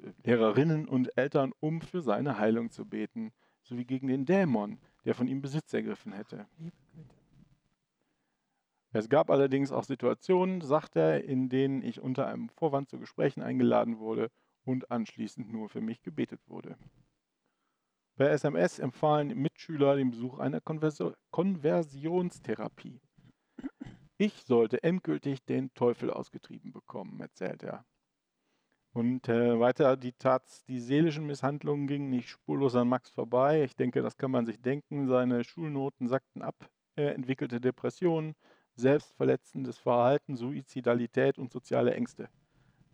äh, 0.01 0.12
Lehrerinnen 0.24 0.88
und 0.88 1.17
Eltern, 1.17 1.53
um 1.59 1.81
für 1.81 2.01
seine 2.01 2.38
Heilung 2.38 2.69
zu 2.71 2.86
beten, 2.86 3.31
sowie 3.62 3.86
gegen 3.86 4.07
den 4.07 4.25
Dämon, 4.25 4.79
der 5.05 5.15
von 5.15 5.27
ihm 5.27 5.41
Besitz 5.41 5.74
ergriffen 5.74 6.12
hätte. 6.12 6.47
Es 8.91 9.09
gab 9.09 9.29
allerdings 9.29 9.71
auch 9.71 9.83
Situationen, 9.83 10.62
sagt 10.62 10.95
er, 10.95 11.24
in 11.24 11.50
denen 11.50 11.81
ich 11.81 12.01
unter 12.01 12.27
einem 12.27 12.50
Vorwand 12.50 12.89
zu 12.89 13.00
Gesprächen 13.00 13.41
eingeladen 13.41 14.00
wurde 14.00 14.31
und 14.63 14.91
anschließend 14.91 15.51
nur 15.51 15.69
für 15.69 15.81
mich 15.81 16.01
gebetet 16.01 16.41
wurde. 16.47 16.77
Per 18.15 18.31
SMS 18.31 18.79
empfahlen 18.79 19.38
Mitschüler 19.67 19.97
den 19.97 20.12
Besuch 20.12 20.39
einer 20.39 20.62
Konverso 20.62 21.13
Konversionstherapie. 21.29 23.01
Ich 24.17 24.33
sollte 24.43 24.81
endgültig 24.81 25.43
den 25.43 25.74
Teufel 25.74 26.09
ausgetrieben 26.09 26.71
bekommen, 26.71 27.19
erzählt 27.19 27.63
er. 27.63 27.86
Und 28.93 29.27
äh, 29.27 29.59
weiter, 29.59 29.97
die 29.97 30.13
Tats, 30.13 30.63
die 30.63 30.79
seelischen 30.79 31.27
Misshandlungen 31.27 31.86
gingen 31.86 32.09
nicht 32.09 32.29
spurlos 32.29 32.75
an 32.75 32.88
Max 32.88 33.09
vorbei. 33.09 33.63
Ich 33.63 33.75
denke, 33.75 34.01
das 34.01 34.17
kann 34.17 34.31
man 34.31 34.45
sich 34.45 34.62
denken. 34.62 35.07
Seine 35.09 35.43
Schulnoten 35.43 36.07
sackten 36.07 36.41
ab. 36.41 36.69
Er 36.95 37.13
entwickelte 37.13 37.59
Depressionen, 37.59 38.36
selbstverletzendes 38.75 39.77
Verhalten, 39.77 40.38
Suizidalität 40.38 41.38
und 41.38 41.51
soziale 41.51 41.93
Ängste. 41.93 42.29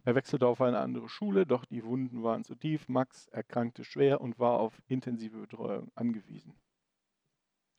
Er 0.05 0.15
wechselte 0.15 0.47
auf 0.47 0.61
eine 0.61 0.79
andere 0.79 1.07
Schule, 1.07 1.45
doch 1.45 1.63
die 1.65 1.83
Wunden 1.83 2.23
waren 2.23 2.43
zu 2.43 2.55
tief. 2.55 2.89
Max 2.89 3.27
erkrankte 3.27 3.85
schwer 3.85 4.19
und 4.19 4.37
war 4.37 4.59
auf 4.59 4.81
intensive 4.87 5.37
Betreuung 5.37 5.91
angewiesen. 5.95 6.53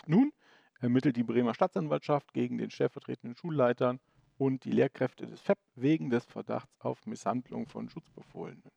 Nun 0.06 0.32
ermittelt 0.80 1.16
die 1.16 1.22
Bremer 1.22 1.54
Staatsanwaltschaft 1.54 2.32
gegen 2.32 2.56
den 2.58 2.70
stellvertretenden 2.70 3.36
Schulleitern 3.36 4.00
und 4.38 4.64
die 4.64 4.70
Lehrkräfte 4.70 5.26
des 5.26 5.40
FEP 5.40 5.58
wegen 5.74 6.10
des 6.10 6.24
Verdachts 6.24 6.80
auf 6.80 7.06
Misshandlung 7.06 7.66
von 7.66 7.88
Schutzbefohlenen. 7.88 8.70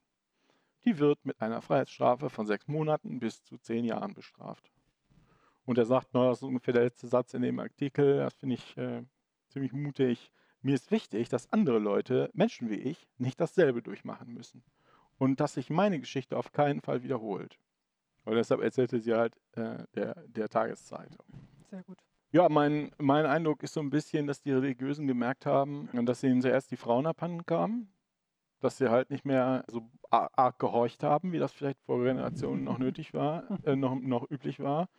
Die 0.86 1.00
wird 1.00 1.26
mit 1.26 1.42
einer 1.42 1.62
Freiheitsstrafe 1.62 2.30
von 2.30 2.48
sechs 2.48 2.68
Monaten 2.68 3.20
bis 3.20 3.44
zu 3.44 3.58
zehn 3.58 3.86
Jahren 3.86 4.14
bestraft. 4.14 4.72
Und 5.66 5.78
er 5.78 5.86
sagt, 5.86 6.14
das 6.14 6.38
ist 6.38 6.44
ungefähr 6.44 6.74
der 6.74 6.84
letzte 6.84 7.08
Satz 7.08 7.34
in 7.34 7.42
dem 7.42 7.60
Artikel, 7.60 8.20
das 8.20 8.36
finde 8.36 8.56
ich 8.56 8.78
äh, 8.78 9.04
ziemlich 9.50 9.74
mutig. 9.74 10.32
Mir 10.62 10.76
ist 10.76 10.92
wichtig, 10.92 11.30
dass 11.30 11.52
andere 11.52 11.80
Leute, 11.80 12.30
Menschen 12.34 12.70
wie 12.70 12.76
ich, 12.76 13.08
nicht 13.18 13.40
dasselbe 13.40 13.82
durchmachen 13.82 14.34
müssen. 14.34 14.64
Und 15.18 15.40
dass 15.40 15.54
sich 15.54 15.70
meine 15.70 16.00
Geschichte 16.00 16.38
auf 16.38 16.52
keinen 16.52 16.82
Fall 16.82 17.04
wiederholt. 17.04 17.58
Und 18.26 18.36
deshalb 18.36 18.62
erzählte 18.62 19.00
sie 19.00 19.14
halt 19.14 19.36
äh, 19.54 19.86
der, 19.96 20.16
der 20.28 20.50
Tageszeitung. 20.50 21.26
Sehr 21.70 21.84
gut. 21.84 21.98
Ja, 22.32 22.50
mein, 22.50 22.92
mein 22.98 23.26
Eindruck 23.26 23.64
ist 23.64 23.74
so 23.74 23.80
ein 23.80 23.90
bisschen, 23.90 24.28
dass 24.28 24.42
die 24.42 24.52
Religiösen 24.52 25.08
gemerkt 25.08 25.46
haben, 25.46 25.90
dass 26.06 26.24
ihnen 26.24 26.42
zuerst 26.42 26.72
die 26.72 26.78
Frauen 26.78 27.06
abhanden 27.06 27.46
kamen, 27.46 27.90
dass 28.60 28.78
sie 28.78 28.90
halt 28.90 29.10
nicht 29.12 29.24
mehr 29.24 29.64
so 29.68 29.90
arg 30.10 30.60
gehorcht 30.60 31.04
haben, 31.04 31.32
wie 31.32 31.40
das 31.40 31.54
vielleicht 31.54 31.80
vor 31.82 32.04
Generationen 32.04 32.66
noch 32.66 32.80
nötig 32.80 33.14
war, 33.14 33.46
äh, 33.66 33.76
noch, 33.76 33.96
noch 33.96 34.30
üblich 34.30 34.60
war. 34.60 34.90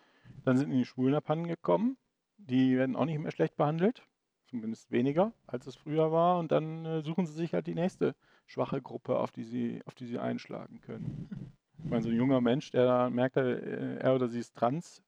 Dann 0.44 0.56
sind 0.56 0.70
ihnen 0.70 0.78
die 0.78 0.84
Schwulen 0.86 1.14
abhanden 1.14 1.48
gekommen. 1.48 1.98
Die 2.38 2.76
werden 2.76 2.96
auch 2.96 3.04
nicht 3.04 3.18
mehr 3.18 3.32
schlecht 3.32 3.56
behandelt, 3.56 4.06
zumindest 4.48 4.90
weniger, 4.90 5.32
als 5.46 5.66
es 5.66 5.76
früher 5.76 6.10
war. 6.12 6.38
Und 6.38 6.52
dann 6.52 6.84
äh, 6.84 7.02
suchen 7.02 7.26
sie 7.26 7.34
sich 7.34 7.54
halt 7.54 7.66
die 7.66 7.74
nächste 7.74 8.14
schwache 8.46 8.82
Gruppe, 8.82 9.18
auf 9.18 9.30
die 9.30 9.44
sie, 9.44 9.82
auf 9.86 9.94
die 9.94 10.06
sie 10.06 10.18
einschlagen 10.18 10.80
können. 10.80 11.28
Ich 11.80 11.90
meine, 11.90 12.02
so 12.02 12.08
ein 12.08 12.16
junger 12.16 12.40
Mensch, 12.40 12.72
der 12.72 13.08
merkt, 13.08 13.36
äh, 13.36 13.98
er 13.98 14.14
oder 14.14 14.26
sie 14.26 14.40
ist 14.40 14.54
trans, 14.56 15.00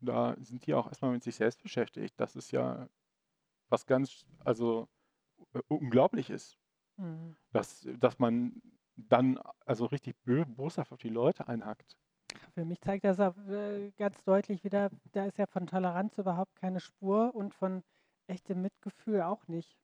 da 0.00 0.34
sind 0.40 0.66
die 0.66 0.74
auch 0.74 0.88
erstmal 0.88 1.12
mit 1.12 1.22
sich 1.22 1.36
selbst 1.36 1.62
beschäftigt. 1.62 2.14
Das 2.18 2.34
ist 2.34 2.50
ja 2.50 2.88
was 3.68 3.86
ganz, 3.86 4.26
also 4.44 4.88
äh, 5.54 5.60
unglaublich 5.68 6.28
ist. 6.28 6.58
Mhm. 6.96 7.36
Dass, 7.52 7.86
dass 8.00 8.18
man 8.18 8.60
dann 8.96 9.38
also 9.64 9.86
richtig 9.86 10.16
boshaft 10.24 10.92
auf 10.92 10.98
die 10.98 11.08
Leute 11.08 11.48
einhackt. 11.48 11.96
Für 12.54 12.64
mich 12.64 12.80
zeigt 12.80 13.04
das 13.04 13.20
auch, 13.20 13.36
äh, 13.48 13.92
ganz 13.96 14.22
deutlich 14.24 14.64
wieder, 14.64 14.90
da 15.12 15.26
ist 15.26 15.38
ja 15.38 15.46
von 15.46 15.66
Toleranz 15.66 16.18
überhaupt 16.18 16.56
keine 16.56 16.80
Spur 16.80 17.34
und 17.34 17.54
von 17.54 17.82
echtem 18.26 18.62
Mitgefühl 18.62 19.22
auch 19.22 19.46
nicht. 19.48 19.76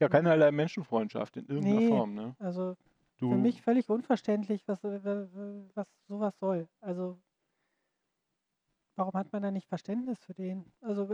Ja, 0.00 0.08
keinerlei 0.08 0.50
Menschenfreundschaft 0.50 1.36
in 1.36 1.46
irgendeiner 1.46 1.80
nee, 1.80 1.88
Form. 1.88 2.14
Ne? 2.14 2.36
Also 2.38 2.76
du, 3.18 3.30
für 3.30 3.36
mich 3.36 3.62
völlig 3.62 3.88
unverständlich, 3.88 4.66
was, 4.66 4.82
äh, 4.84 5.26
was 5.74 5.88
sowas 6.08 6.38
soll. 6.38 6.68
Also 6.80 7.18
Warum 8.96 9.14
hat 9.14 9.32
man 9.32 9.42
da 9.42 9.50
nicht 9.50 9.68
Verständnis 9.68 10.18
für 10.24 10.34
den? 10.34 10.64
Also 10.80 11.08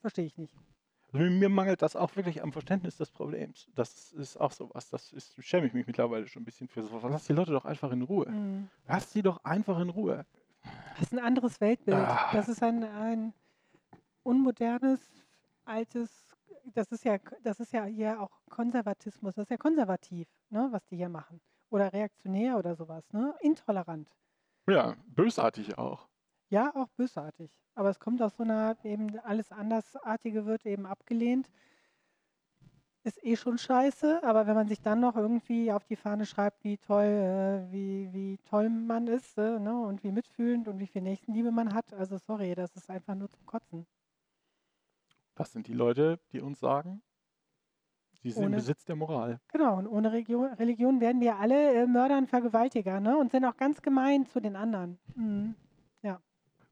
verstehe 0.00 0.26
ich 0.26 0.36
nicht. 0.36 0.54
Also 1.12 1.30
mir 1.30 1.48
mangelt 1.48 1.80
das 1.80 1.96
auch 1.96 2.14
wirklich 2.16 2.42
am 2.42 2.52
Verständnis 2.52 2.98
des 2.98 3.10
Problems. 3.10 3.66
Das 3.74 4.12
ist 4.12 4.36
auch 4.36 4.52
sowas. 4.52 4.90
Das 4.90 5.12
ist, 5.12 5.42
schäme 5.42 5.66
ich 5.66 5.72
mich 5.72 5.86
mittlerweile 5.86 6.26
schon 6.26 6.42
ein 6.42 6.44
bisschen 6.44 6.68
für 6.68 6.82
sowas. 6.82 7.02
Lass 7.10 7.26
die 7.26 7.32
Leute 7.32 7.52
doch 7.52 7.64
einfach 7.64 7.90
in 7.92 8.02
Ruhe. 8.02 8.28
Mhm. 8.28 8.68
Lass 8.86 9.12
sie 9.12 9.22
doch 9.22 9.42
einfach 9.44 9.80
in 9.80 9.88
Ruhe. 9.88 10.26
Das 10.98 11.04
ist 11.04 11.12
ein 11.12 11.20
anderes 11.20 11.60
Weltbild. 11.62 11.96
Ah. 11.96 12.30
Das 12.32 12.48
ist 12.48 12.62
ein, 12.62 12.84
ein 12.84 13.32
unmodernes, 14.22 15.00
altes, 15.68 16.26
das 16.74 16.90
ist 16.92 17.04
ja, 17.04 17.18
das 17.42 17.60
ist 17.60 17.72
ja 17.72 17.84
hier 17.84 18.20
auch 18.20 18.30
Konservatismus, 18.50 19.34
das 19.34 19.44
ist 19.44 19.50
ja 19.50 19.56
konservativ, 19.56 20.28
ne, 20.50 20.68
was 20.70 20.84
die 20.86 20.96
hier 20.96 21.08
machen. 21.08 21.40
Oder 21.70 21.92
reaktionär 21.92 22.58
oder 22.58 22.74
sowas, 22.74 23.04
ne? 23.12 23.34
Intolerant. 23.40 24.10
Ja, 24.68 24.96
bösartig 25.06 25.76
auch. 25.78 26.08
Ja, 26.50 26.74
auch 26.74 26.88
bösartig. 26.96 27.50
Aber 27.74 27.90
es 27.90 28.00
kommt 28.00 28.22
aus 28.22 28.36
so 28.36 28.42
einer, 28.42 28.76
eben 28.84 29.18
alles 29.20 29.52
Andersartige 29.52 30.46
wird 30.46 30.66
eben 30.66 30.86
abgelehnt. 30.86 31.48
Ist 33.04 33.22
eh 33.24 33.36
schon 33.36 33.58
scheiße, 33.58 34.22
aber 34.24 34.46
wenn 34.46 34.54
man 34.54 34.68
sich 34.68 34.80
dann 34.80 35.00
noch 35.00 35.16
irgendwie 35.16 35.72
auf 35.72 35.84
die 35.84 35.96
Fahne 35.96 36.26
schreibt, 36.26 36.64
wie 36.64 36.78
toll, 36.78 37.04
äh, 37.04 37.72
wie, 37.72 38.12
wie 38.12 38.38
toll 38.44 38.68
man 38.70 39.06
ist 39.06 39.38
äh, 39.38 39.58
ne, 39.58 39.78
und 39.80 40.02
wie 40.04 40.12
mitfühlend 40.12 40.68
und 40.68 40.78
wie 40.78 40.86
viel 40.86 41.02
Nächstenliebe 41.02 41.50
man 41.52 41.72
hat, 41.74 41.92
also 41.94 42.18
sorry, 42.18 42.54
das 42.54 42.74
ist 42.76 42.90
einfach 42.90 43.14
nur 43.14 43.30
zum 43.30 43.46
Kotzen. 43.46 43.86
Das 45.38 45.52
sind 45.52 45.66
die 45.66 45.72
Leute, 45.72 46.20
die 46.32 46.40
uns 46.40 46.60
sagen, 46.60 47.00
sie 48.22 48.30
sind 48.30 48.44
ohne, 48.44 48.56
im 48.56 48.60
Besitz 48.60 48.84
der 48.84 48.96
Moral. 48.96 49.40
Genau, 49.52 49.78
und 49.78 49.86
ohne 49.86 50.12
Religion, 50.12 50.52
Religion 50.54 51.00
werden 51.00 51.20
wir 51.20 51.36
alle 51.36 51.74
äh, 51.74 51.86
Mörder 51.86 52.18
und 52.18 52.28
Vergewaltiger 52.28 53.00
ne, 53.00 53.16
und 53.16 53.30
sind 53.30 53.44
auch 53.44 53.56
ganz 53.56 53.80
gemein 53.80 54.26
zu 54.26 54.40
den 54.40 54.56
anderen. 54.56 54.98
Mhm. 55.14 55.54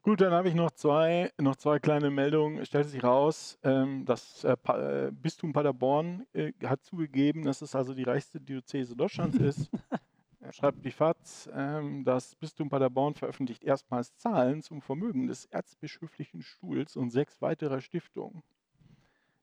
Gut, 0.07 0.21
dann 0.21 0.31
habe 0.31 0.47
ich 0.47 0.55
noch 0.55 0.71
zwei, 0.71 1.33
noch 1.37 1.57
zwei 1.57 1.79
kleine 1.79 2.09
Meldungen. 2.09 2.59
Es 2.59 2.69
stellt 2.69 2.87
sich 2.87 3.03
raus, 3.03 3.59
ähm, 3.61 4.05
das 4.05 4.41
äh, 4.45 4.55
äh, 4.69 5.11
Bistum 5.11 5.51
Paderborn 5.51 6.25
äh, 6.31 6.53
hat 6.63 6.81
zugegeben, 6.81 7.43
dass 7.43 7.61
es 7.61 7.75
also 7.75 7.93
die 7.93 8.03
reichste 8.03 8.39
Diözese 8.39 8.95
Deutschlands 8.95 9.35
ist. 9.35 9.69
Schreibt 10.51 10.85
die 10.85 10.91
FAZ, 10.91 11.49
ähm, 11.53 12.05
das 12.05 12.35
Bistum 12.35 12.69
Paderborn 12.69 13.15
veröffentlicht 13.15 13.65
erstmals 13.65 14.15
Zahlen 14.15 14.61
zum 14.61 14.81
Vermögen 14.81 15.27
des 15.27 15.43
erzbischöflichen 15.47 16.41
Stuhls 16.41 16.95
und 16.95 17.09
sechs 17.09 17.41
weiterer 17.41 17.81
Stiftungen, 17.81 18.43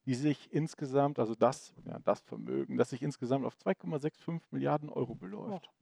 die 0.07 0.15
sich 0.15 0.53
insgesamt, 0.53 1.19
also 1.19 1.35
das, 1.35 1.75
ja, 1.87 1.99
das 2.01 2.21
Vermögen, 2.21 2.77
das 2.77 2.91
sich 2.91 3.03
insgesamt 3.03 3.45
auf 3.45 3.57
2,65 3.57 4.41
Milliarden 4.51 4.89
Euro 4.91 5.15
beläuft. 5.15 5.69
Oh. 5.69 5.75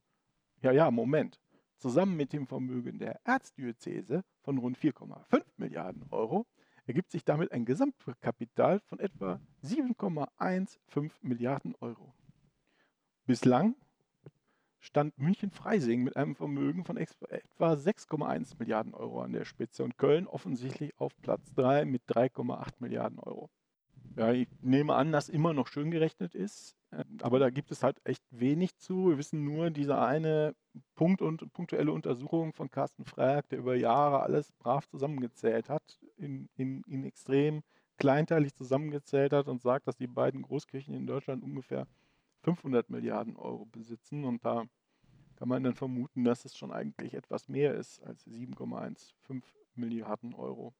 Ja, 0.61 0.71
ja, 0.71 0.89
Moment 0.91 1.39
zusammen 1.83 2.15
mit 2.15 2.31
dem 2.31 2.47
Vermögen 2.47 2.97
der 2.97 3.19
Erzdiözese 3.25 4.23
von 4.41 4.57
rund 4.57 4.77
4,5 4.77 5.43
Milliarden 5.57 6.05
Euro 6.11 6.47
ergibt 6.85 7.11
sich 7.11 7.25
damit 7.25 7.51
ein 7.51 7.65
Gesamtkapital 7.65 8.79
von 8.79 8.99
etwa 8.99 9.41
7,15 9.63 11.11
Milliarden 11.21 11.75
Euro. 11.81 12.13
Bislang 13.25 13.75
stand 14.79 15.17
München-Freising 15.17 16.03
mit 16.03 16.15
einem 16.15 16.35
Vermögen 16.35 16.85
von 16.85 16.95
etwa 16.95 17.73
6,1 17.73 18.57
Milliarden 18.59 18.93
Euro 18.93 19.21
an 19.21 19.33
der 19.33 19.43
Spitze 19.43 19.83
und 19.83 19.97
Köln 19.97 20.27
offensichtlich 20.27 20.97
auf 20.99 21.15
Platz 21.21 21.53
3 21.55 21.83
mit 21.83 22.03
3,8 22.07 22.75
Milliarden 22.79 23.19
Euro. 23.19 23.49
Ja, 24.15 24.31
ich 24.31 24.47
nehme 24.61 24.93
an, 24.93 25.11
dass 25.11 25.27
immer 25.27 25.53
noch 25.53 25.67
schön 25.67 25.89
gerechnet 25.89 26.35
ist, 26.35 26.75
äh, 26.91 27.03
aber 27.21 27.39
da 27.39 27.49
gibt 27.49 27.71
es 27.71 27.81
halt 27.81 27.99
echt 28.03 28.23
wenig 28.29 28.77
zu. 28.77 29.09
Wir 29.09 29.17
wissen 29.17 29.43
nur, 29.43 29.71
diese 29.71 29.99
eine 29.99 30.55
Punkt 30.95 31.21
und 31.23 31.51
punktuelle 31.53 31.91
Untersuchung 31.91 32.53
von 32.53 32.69
Carsten 32.69 33.05
Frag, 33.05 33.49
der 33.49 33.59
über 33.59 33.75
Jahre 33.75 34.21
alles 34.21 34.51
brav 34.53 34.87
zusammengezählt 34.87 35.67
hat, 35.69 35.99
in, 36.17 36.47
in, 36.55 36.83
in 36.87 37.05
extrem 37.05 37.63
kleinteilig 37.97 38.53
zusammengezählt 38.53 39.33
hat 39.33 39.47
und 39.47 39.61
sagt, 39.61 39.87
dass 39.87 39.97
die 39.97 40.07
beiden 40.07 40.43
Großkirchen 40.43 40.93
in 40.93 41.07
Deutschland 41.07 41.43
ungefähr 41.43 41.87
500 42.43 42.89
Milliarden 42.91 43.35
Euro 43.35 43.65
besitzen. 43.65 44.25
Und 44.25 44.45
da 44.45 44.65
kann 45.37 45.47
man 45.47 45.63
dann 45.63 45.73
vermuten, 45.73 46.23
dass 46.23 46.45
es 46.45 46.55
schon 46.55 46.71
eigentlich 46.71 47.15
etwas 47.15 47.49
mehr 47.49 47.73
ist 47.75 48.03
als 48.03 48.27
7,15 48.27 49.41
Milliarden 49.75 50.35
Euro. 50.35 50.73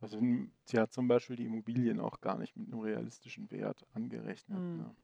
Also 0.00 0.20
sie 0.64 0.78
hat 0.78 0.92
zum 0.92 1.08
Beispiel 1.08 1.36
die 1.36 1.46
Immobilien 1.46 2.00
auch 2.00 2.20
gar 2.20 2.38
nicht 2.38 2.56
mit 2.56 2.72
einem 2.72 2.80
realistischen 2.80 3.50
Wert 3.50 3.86
angerechnet. 3.94 4.58
Mhm. 4.58 4.76
Ne? 4.78 4.96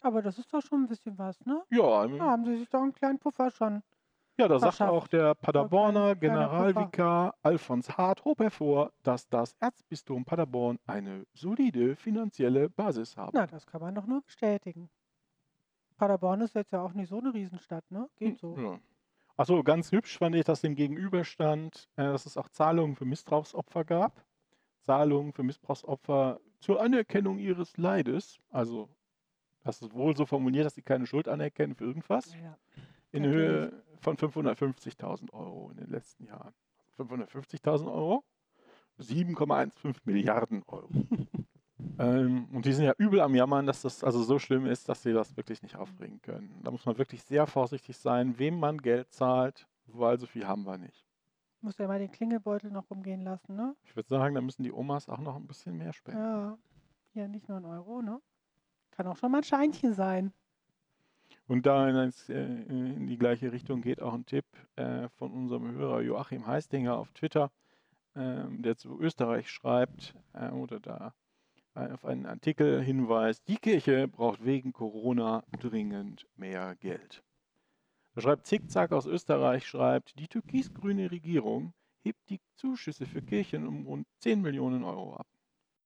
Aber 0.00 0.22
das 0.22 0.38
ist 0.38 0.52
doch 0.52 0.62
schon 0.62 0.84
ein 0.84 0.88
bisschen 0.88 1.18
was, 1.18 1.44
ne? 1.44 1.62
Ja, 1.70 2.06
da 2.06 2.24
haben 2.24 2.44
sie 2.44 2.56
sich 2.58 2.68
doch 2.68 2.80
einen 2.82 2.92
kleinen 2.92 3.18
Puffer 3.18 3.50
schon. 3.50 3.82
Ja, 4.36 4.46
da 4.46 4.60
sagt 4.60 4.80
auch 4.82 5.08
der 5.08 5.34
Paderborner 5.34 6.14
Generalvikar 6.14 7.34
Alfons 7.42 7.98
Hart 7.98 8.24
hob 8.24 8.38
hervor, 8.38 8.92
dass 9.02 9.28
das 9.28 9.56
Erzbistum 9.58 10.24
Paderborn 10.24 10.78
eine 10.86 11.26
solide 11.34 11.96
finanzielle 11.96 12.70
Basis 12.70 13.16
habe. 13.16 13.32
Na, 13.34 13.48
das 13.48 13.66
kann 13.66 13.80
man 13.80 13.96
doch 13.96 14.06
nur 14.06 14.22
bestätigen. 14.22 14.88
Paderborn 15.96 16.42
ist 16.42 16.54
jetzt 16.54 16.72
ja 16.72 16.80
auch 16.80 16.92
nicht 16.92 17.08
so 17.08 17.18
eine 17.18 17.34
Riesenstadt, 17.34 17.90
ne? 17.90 18.08
Geht 18.14 18.38
so. 18.38 18.56
Ja. 18.56 18.78
Achso, 19.36 19.62
ganz 19.64 19.90
hübsch 19.90 20.18
fand 20.18 20.36
ich, 20.36 20.44
dass 20.44 20.60
dem 20.60 20.76
gegenüberstand, 20.76 21.88
äh, 21.96 22.04
dass 22.04 22.24
es 22.24 22.36
auch 22.36 22.48
Zahlungen 22.48 22.94
für 22.94 23.04
Missbrauchsopfer 23.04 23.84
gab. 23.84 24.24
Zahlungen 24.88 25.34
für 25.34 25.42
Missbrauchsopfer 25.42 26.40
zur 26.60 26.80
Anerkennung 26.80 27.38
ihres 27.38 27.76
Leides, 27.76 28.40
also 28.50 28.88
das 29.62 29.82
ist 29.82 29.92
wohl 29.92 30.16
so 30.16 30.24
formuliert, 30.24 30.64
dass 30.64 30.76
sie 30.76 30.82
keine 30.82 31.06
Schuld 31.06 31.28
anerkennen 31.28 31.74
für 31.74 31.84
irgendwas, 31.84 32.34
Ja, 32.34 32.56
in 33.12 33.24
natürlich. 33.24 33.36
Höhe 33.36 33.82
von 34.00 34.16
550.000 34.16 35.30
Euro 35.34 35.70
in 35.72 35.76
den 35.76 35.90
letzten 35.90 36.24
Jahren. 36.24 36.54
550.000 36.98 37.92
Euro, 37.92 38.24
7,15 38.98 39.96
Milliarden 40.04 40.62
Euro. 40.66 40.88
ähm, 41.98 42.46
und 42.50 42.64
die 42.64 42.72
sind 42.72 42.86
ja 42.86 42.94
übel 42.96 43.20
am 43.20 43.34
Jammern, 43.34 43.66
dass 43.66 43.82
das 43.82 44.02
also 44.02 44.22
so 44.22 44.38
schlimm 44.38 44.64
ist, 44.64 44.88
dass 44.88 45.02
sie 45.02 45.12
das 45.12 45.36
wirklich 45.36 45.62
nicht 45.62 45.76
aufbringen 45.76 46.22
können. 46.22 46.60
Da 46.64 46.70
muss 46.70 46.86
man 46.86 46.96
wirklich 46.96 47.22
sehr 47.22 47.46
vorsichtig 47.46 47.98
sein, 47.98 48.38
wem 48.38 48.58
man 48.58 48.78
Geld 48.78 49.12
zahlt, 49.12 49.68
weil 49.86 50.18
so 50.18 50.26
viel 50.26 50.46
haben 50.46 50.64
wir 50.64 50.78
nicht. 50.78 51.07
Muss 51.60 51.78
ja 51.78 51.88
mal 51.88 51.98
den 51.98 52.10
Klingelbeutel 52.10 52.70
noch 52.70 52.88
rumgehen 52.90 53.22
lassen, 53.22 53.56
ne? 53.56 53.74
Ich 53.84 53.96
würde 53.96 54.08
sagen, 54.08 54.34
da 54.34 54.40
müssen 54.40 54.62
die 54.62 54.72
Omas 54.72 55.08
auch 55.08 55.18
noch 55.18 55.36
ein 55.36 55.46
bisschen 55.46 55.76
mehr 55.76 55.92
spenden. 55.92 56.20
Ja. 56.20 56.58
Ja, 57.14 57.26
nicht 57.26 57.48
nur 57.48 57.58
ein 57.58 57.64
Euro, 57.64 58.00
ne? 58.00 58.20
Kann 58.92 59.06
auch 59.06 59.16
schon 59.16 59.32
mal 59.32 59.38
ein 59.38 59.44
Scheinchen 59.44 59.94
sein. 59.94 60.32
Und 61.48 61.66
da 61.66 61.88
in, 61.88 61.94
das, 61.94 62.28
äh, 62.28 62.42
in 62.42 63.06
die 63.06 63.18
gleiche 63.18 63.50
Richtung 63.50 63.80
geht 63.80 64.00
auch 64.00 64.14
ein 64.14 64.26
Tipp 64.26 64.44
äh, 64.76 65.08
von 65.08 65.32
unserem 65.32 65.72
Hörer 65.72 66.02
Joachim 66.02 66.46
Heistinger 66.46 66.96
auf 66.96 67.10
Twitter, 67.12 67.50
ähm, 68.14 68.62
der 68.62 68.76
zu 68.76 69.00
Österreich 69.00 69.50
schreibt 69.50 70.14
äh, 70.34 70.50
oder 70.50 70.78
da 70.78 71.14
auf 71.74 72.04
einen 72.04 72.26
Artikel 72.26 72.82
hinweist, 72.82 73.46
die 73.46 73.56
Kirche 73.56 74.08
braucht 74.08 74.44
wegen 74.44 74.72
Corona 74.72 75.44
dringend 75.60 76.26
mehr 76.36 76.74
Geld. 76.76 77.22
Da 78.18 78.22
schreibt 78.22 78.48
Zickzack 78.48 78.90
aus 78.90 79.06
Österreich, 79.06 79.64
schreibt, 79.64 80.18
die 80.18 80.26
türkis-grüne 80.26 81.08
Regierung 81.08 81.72
hebt 82.02 82.18
die 82.30 82.40
Zuschüsse 82.56 83.06
für 83.06 83.22
Kirchen 83.22 83.64
um 83.64 83.86
rund 83.86 84.08
10 84.22 84.42
Millionen 84.42 84.82
Euro 84.82 85.14
ab. 85.14 85.28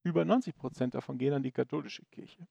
Über 0.02 0.24
90 0.24 0.56
Prozent 0.56 0.94
davon 0.94 1.18
gehen 1.18 1.34
an 1.34 1.42
die 1.42 1.52
katholische 1.52 2.06
Kirche. 2.06 2.48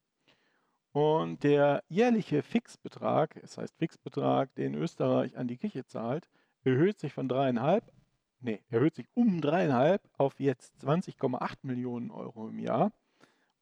Und 0.92 1.44
der 1.44 1.84
jährliche 1.90 2.44
Fixbetrag, 2.44 3.42
das 3.42 3.58
heißt 3.58 3.76
Fixbetrag, 3.80 4.54
den 4.54 4.76
Österreich 4.76 5.36
an 5.36 5.48
die 5.48 5.58
Kirche 5.58 5.84
zahlt, 5.84 6.30
erhöht 6.64 7.00
sich 7.00 7.12
von 7.12 7.28
dreieinhalb, 7.28 7.92
nee, 8.40 8.64
erhöht 8.70 8.94
sich 8.94 9.08
um 9.16 9.42
dreieinhalb 9.42 10.08
auf 10.16 10.40
jetzt 10.40 10.76
20,8 10.86 11.56
Millionen 11.64 12.12
Euro 12.12 12.50
im 12.50 12.60
Jahr. 12.60 12.92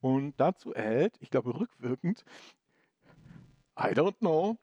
Und 0.01 0.38
dazu 0.38 0.73
erhält, 0.73 1.15
ich 1.21 1.29
glaube 1.29 1.57
rückwirkend, 1.57 2.25
I 3.79 3.93
don't 3.93 4.17
know, 4.17 4.57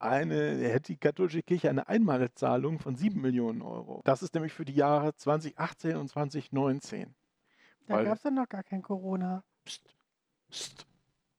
eine, 0.00 0.56
hätte 0.68 0.92
die 0.92 0.98
katholische 0.98 1.42
Kirche 1.42 1.70
eine 1.70 1.88
Einmalzahlung 1.88 2.78
von 2.78 2.96
7 2.96 3.20
Millionen 3.20 3.62
Euro. 3.62 4.02
Das 4.04 4.22
ist 4.22 4.34
nämlich 4.34 4.52
für 4.52 4.64
die 4.64 4.74
Jahre 4.74 5.14
2018 5.14 5.96
und 5.96 6.08
2019. 6.08 7.14
Da 7.86 8.02
gab 8.02 8.16
es 8.16 8.22
dann 8.22 8.34
noch 8.34 8.48
gar 8.48 8.62
kein 8.62 8.82
Corona. 8.82 9.42
Psst, 9.64 9.94
psst, 10.50 10.86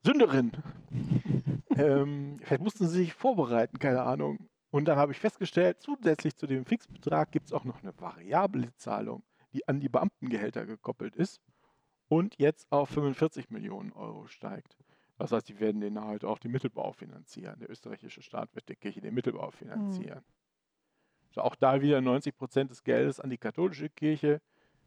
Sünderin. 0.03 0.51
ähm, 1.75 2.39
vielleicht 2.41 2.63
mussten 2.63 2.87
sie 2.87 2.99
sich 2.99 3.13
vorbereiten, 3.13 3.79
keine 3.79 4.03
Ahnung. 4.03 4.49
Und 4.71 4.85
dann 4.85 4.97
habe 4.97 5.11
ich 5.11 5.19
festgestellt, 5.19 5.77
zusätzlich 5.81 6.35
zu 6.35 6.47
dem 6.47 6.65
Fixbetrag 6.65 7.31
gibt 7.31 7.47
es 7.47 7.53
auch 7.53 7.65
noch 7.65 7.81
eine 7.81 7.97
variable 7.99 8.73
Zahlung, 8.75 9.23
die 9.53 9.67
an 9.67 9.79
die 9.79 9.89
Beamtengehälter 9.89 10.65
gekoppelt 10.65 11.15
ist 11.15 11.41
und 12.07 12.35
jetzt 12.37 12.71
auf 12.71 12.89
45 12.89 13.49
Millionen 13.49 13.91
Euro 13.93 14.27
steigt. 14.27 14.77
Das 15.19 15.33
heißt, 15.33 15.49
die 15.49 15.59
werden 15.59 15.81
den 15.81 15.99
halt 15.99 16.23
auch 16.23 16.39
den 16.39 16.51
Mittelbau 16.51 16.93
finanzieren. 16.93 17.59
Der 17.59 17.69
österreichische 17.69 18.21
Staat 18.21 18.55
wird 18.55 18.69
der 18.69 18.77
Kirche 18.77 19.01
den 19.01 19.13
Mittelbau 19.13 19.51
finanzieren. 19.51 20.23
Also 21.27 21.41
auch 21.41 21.55
da 21.55 21.81
wieder 21.81 21.99
90 21.99 22.37
Prozent 22.37 22.71
des 22.71 22.83
Geldes 22.83 23.19
an 23.19 23.29
die 23.29 23.37
katholische 23.37 23.89
Kirche. 23.89 24.41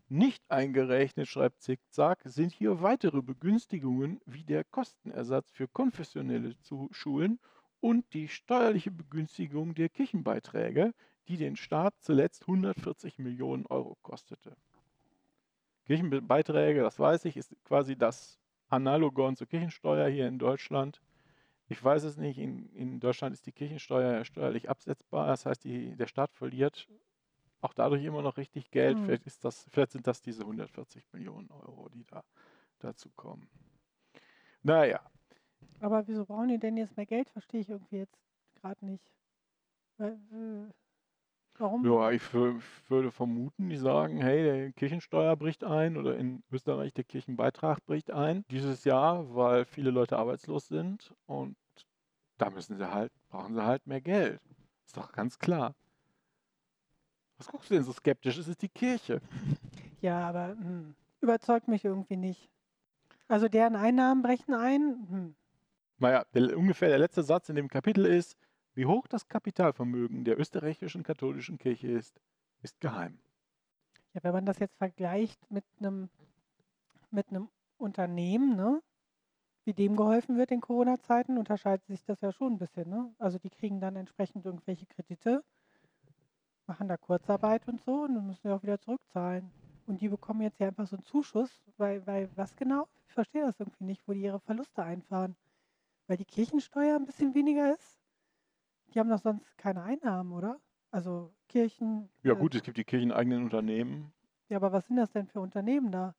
Nicht 0.08 0.42
eingerechnet, 0.50 1.28
schreibt 1.28 1.60
Zickzack, 1.60 2.22
sind 2.24 2.50
hier 2.50 2.80
weitere 2.80 3.20
Begünstigungen 3.20 4.20
wie 4.24 4.42
der 4.42 4.64
Kostenersatz 4.64 5.50
für 5.50 5.68
konfessionelle 5.68 6.54
Schulen 6.90 7.38
und 7.80 8.12
die 8.14 8.28
steuerliche 8.28 8.90
Begünstigung 8.90 9.74
der 9.74 9.90
Kirchenbeiträge, 9.90 10.94
die 11.28 11.36
den 11.36 11.56
Staat 11.56 11.94
zuletzt 12.00 12.42
140 12.42 13.18
Millionen 13.18 13.66
Euro 13.66 13.98
kostete. 14.02 14.56
Kirchenbeiträge, 15.84 16.80
das 16.80 16.98
weiß 16.98 17.26
ich, 17.26 17.36
ist 17.36 17.54
quasi 17.64 17.96
das 17.96 18.41
Analogon 18.72 19.36
zur 19.36 19.46
Kirchensteuer 19.46 20.08
hier 20.08 20.26
in 20.28 20.38
Deutschland. 20.38 21.02
Ich 21.68 21.82
weiß 21.82 22.04
es 22.04 22.16
nicht, 22.16 22.38
in, 22.38 22.68
in 22.74 23.00
Deutschland 23.00 23.34
ist 23.34 23.46
die 23.46 23.52
Kirchensteuer 23.52 24.24
steuerlich 24.24 24.68
absetzbar, 24.70 25.26
das 25.26 25.46
heißt, 25.46 25.64
die, 25.64 25.96
der 25.96 26.06
Staat 26.06 26.32
verliert 26.34 26.88
auch 27.60 27.74
dadurch 27.74 28.04
immer 28.04 28.22
noch 28.22 28.36
richtig 28.38 28.70
Geld. 28.70 28.98
Hm. 28.98 29.04
Vielleicht, 29.06 29.26
ist 29.26 29.44
das, 29.44 29.66
vielleicht 29.70 29.92
sind 29.92 30.06
das 30.06 30.20
diese 30.20 30.42
140 30.42 31.12
Millionen 31.12 31.50
Euro, 31.50 31.88
die 31.90 32.04
da 32.04 32.24
dazu 32.80 33.10
kommen. 33.14 33.48
Naja, 34.62 35.00
Aber 35.80 36.06
wieso 36.08 36.24
brauchen 36.24 36.48
die 36.48 36.58
denn 36.58 36.76
jetzt 36.76 36.96
mehr 36.96 37.06
Geld? 37.06 37.30
Verstehe 37.30 37.60
ich 37.60 37.68
irgendwie 37.68 37.96
jetzt 37.98 38.18
gerade 38.54 38.84
nicht. 38.86 39.12
Weil, 39.98 40.12
äh, 40.32 40.72
warum? 41.58 41.84
ja, 41.84 42.10
ich 42.10 42.22
wür- 42.32 42.60
würde 42.88 43.10
vermuten, 43.10 43.68
die 43.68 43.76
sagen, 43.76 44.20
hey, 44.20 44.42
der 44.42 44.72
Kirchensteuer 44.72 45.36
bricht 45.36 45.64
ein 45.64 45.96
oder 45.96 46.16
in 46.16 46.42
Österreich 46.50 46.92
der 46.94 47.04
Kirchenbeitrag 47.04 47.84
bricht 47.86 48.10
ein 48.10 48.44
dieses 48.50 48.84
Jahr, 48.84 49.34
weil 49.34 49.64
viele 49.64 49.90
Leute 49.90 50.18
arbeitslos 50.18 50.68
sind 50.68 51.14
und 51.26 51.56
da 52.38 52.50
müssen 52.50 52.76
sie 52.76 52.92
halt, 52.92 53.12
brauchen 53.28 53.54
sie 53.54 53.64
halt 53.64 53.86
mehr 53.86 54.00
Geld. 54.00 54.40
Ist 54.86 54.96
doch 54.96 55.12
ganz 55.12 55.38
klar. 55.38 55.74
Was 57.38 57.48
guckst 57.48 57.70
du 57.70 57.74
denn 57.74 57.84
so 57.84 57.92
skeptisch? 57.92 58.38
Es 58.38 58.48
ist 58.48 58.62
die 58.62 58.68
Kirche. 58.68 59.20
Ja, 60.00 60.28
aber 60.28 60.48
hm, 60.48 60.94
überzeugt 61.20 61.68
mich 61.68 61.84
irgendwie 61.84 62.16
nicht. 62.16 62.48
Also 63.28 63.48
deren 63.48 63.76
Einnahmen 63.76 64.22
brechen 64.22 64.54
ein. 64.54 65.06
Hm. 65.08 65.34
Naja, 65.98 66.24
der, 66.34 66.56
ungefähr 66.56 66.88
der 66.88 66.98
letzte 66.98 67.22
Satz 67.22 67.48
in 67.48 67.56
dem 67.56 67.68
Kapitel 67.68 68.06
ist, 68.06 68.36
wie 68.74 68.86
hoch 68.86 69.06
das 69.06 69.28
Kapitalvermögen 69.28 70.24
der 70.24 70.38
österreichischen 70.38 71.02
katholischen 71.02 71.58
Kirche 71.58 71.88
ist, 71.88 72.20
ist 72.62 72.80
geheim. 72.80 73.18
Ja, 74.14 74.22
wenn 74.24 74.32
man 74.32 74.46
das 74.46 74.58
jetzt 74.58 74.76
vergleicht 74.76 75.50
mit 75.50 75.64
einem 75.78 76.08
mit 77.12 77.28
einem 77.28 77.48
Unternehmen, 77.76 78.56
ne, 78.56 78.82
wie 79.64 79.74
dem 79.74 79.96
geholfen 79.96 80.36
wird 80.36 80.50
in 80.50 80.60
Corona-Zeiten, 80.60 81.38
unterscheidet 81.38 81.86
sich 81.86 82.04
das 82.04 82.20
ja 82.20 82.32
schon 82.32 82.54
ein 82.54 82.58
bisschen. 82.58 82.88
Ne? 82.88 83.14
Also 83.18 83.38
die 83.38 83.50
kriegen 83.50 83.80
dann 83.80 83.96
entsprechend 83.96 84.44
irgendwelche 84.44 84.86
Kredite, 84.86 85.44
machen 86.66 86.88
da 86.88 86.96
Kurzarbeit 86.96 87.68
und 87.68 87.80
so 87.82 88.02
und 88.02 88.14
dann 88.14 88.26
müssen 88.26 88.40
sie 88.42 88.54
auch 88.54 88.62
wieder 88.62 88.80
zurückzahlen. 88.80 89.50
Und 89.86 90.00
die 90.00 90.08
bekommen 90.08 90.42
jetzt 90.42 90.58
ja 90.58 90.68
einfach 90.68 90.86
so 90.86 90.96
einen 90.96 91.04
Zuschuss, 91.04 91.50
weil, 91.76 92.06
weil 92.06 92.28
was 92.36 92.56
genau? 92.56 92.88
Ich 93.08 93.14
verstehe 93.14 93.42
das 93.42 93.58
irgendwie 93.60 93.84
nicht, 93.84 94.06
wo 94.06 94.12
die 94.12 94.22
ihre 94.22 94.40
Verluste 94.40 94.82
einfahren. 94.82 95.36
Weil 96.06 96.16
die 96.16 96.24
Kirchensteuer 96.24 96.96
ein 96.96 97.06
bisschen 97.06 97.34
weniger 97.34 97.72
ist. 97.72 98.01
Die 98.94 99.00
haben 99.00 99.08
doch 99.10 99.20
sonst 99.20 99.56
keine 99.58 99.82
Einnahmen, 99.82 100.32
oder? 100.32 100.60
Also 100.90 101.32
Kirchen. 101.48 102.08
Ja 102.22 102.34
äh, 102.34 102.36
gut, 102.36 102.54
es 102.54 102.62
gibt 102.62 102.76
die 102.76 102.84
kircheneigenen 102.84 103.44
Unternehmen. 103.44 104.12
ja, 104.48 104.56
aber 104.58 104.72
was 104.72 104.86
sind 104.86 104.96
das 104.96 105.10
denn 105.12 105.26
für 105.26 105.40
Unternehmen 105.40 105.90
da? 105.92 106.14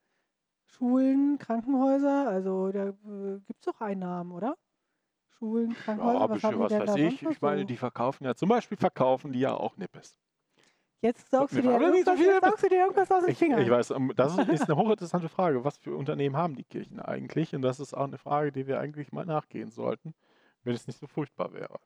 Schulen, 0.65 1.37
Krankenhäuser, 1.37 2.27
also 2.29 2.71
da 2.71 2.87
äh, 2.89 3.39
gibt 3.45 3.59
es 3.59 3.65
doch 3.65 3.81
Einnahmen, 3.81 4.31
oder? 4.31 4.57
Schulen, 5.37 5.75
Krankenhäuser, 5.75 6.19
Ja, 6.19 6.29
was 6.29 6.43
haben 6.43 6.53
die 6.55 6.59
was 6.59 6.69
denn 6.69 6.81
weiß 6.81 6.93
da 6.93 6.95
ich. 6.95 7.21
Ich 7.23 7.41
meine, 7.41 7.61
so? 7.61 7.67
die 7.67 7.77
verkaufen 7.77 8.23
ja, 8.25 8.35
zum 8.35 8.49
Beispiel 8.49 8.77
verkaufen 8.77 9.31
die 9.33 9.39
ja 9.41 9.53
auch 9.53 9.77
Nippes. 9.77 10.17
Jetzt 11.01 11.29
saugst 11.29 11.57
du 11.57 11.61
dir 11.61 11.77
so 11.79 12.13
jetzt 12.13 12.41
saugst 12.41 12.63
du 12.63 12.69
dir 12.69 12.77
irgendwas 12.77 13.11
aus 13.11 13.25
den 13.25 13.35
Fingern. 13.35 13.61
ich 13.61 13.69
weiß, 13.69 13.91
ähm, 13.91 14.13
das 14.15 14.37
ist 14.37 14.69
eine 14.69 14.77
hochinteressante 14.77 15.27
Frage. 15.27 15.63
Was 15.65 15.77
für 15.77 15.95
Unternehmen 15.97 16.37
haben 16.37 16.55
die 16.55 16.63
Kirchen 16.63 16.99
eigentlich? 17.01 17.53
Und 17.53 17.61
das 17.61 17.81
ist 17.81 17.93
auch 17.93 18.05
eine 18.05 18.17
Frage, 18.17 18.53
die 18.53 18.67
wir 18.67 18.79
eigentlich 18.79 19.11
mal 19.11 19.25
nachgehen 19.25 19.69
sollten, 19.69 20.13
wenn 20.63 20.73
es 20.73 20.87
nicht 20.87 20.99
so 20.99 21.07
furchtbar 21.07 21.51
wäre. 21.53 21.77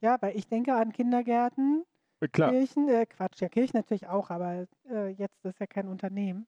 Ja, 0.00 0.16
weil 0.20 0.36
ich 0.36 0.46
denke 0.46 0.74
an 0.74 0.92
Kindergärten, 0.92 1.84
Äh, 2.20 2.28
Klar, 2.28 2.50
Kirchen, 2.50 2.88
äh, 2.88 3.06
Quatsch, 3.06 3.40
ja, 3.40 3.48
Kirchen 3.48 3.76
natürlich 3.76 4.06
auch, 4.06 4.30
aber 4.30 4.66
äh, 4.90 5.08
jetzt 5.08 5.44
das 5.44 5.54
ist 5.54 5.60
ja 5.60 5.66
kein 5.66 5.88
Unternehmen. 5.88 6.46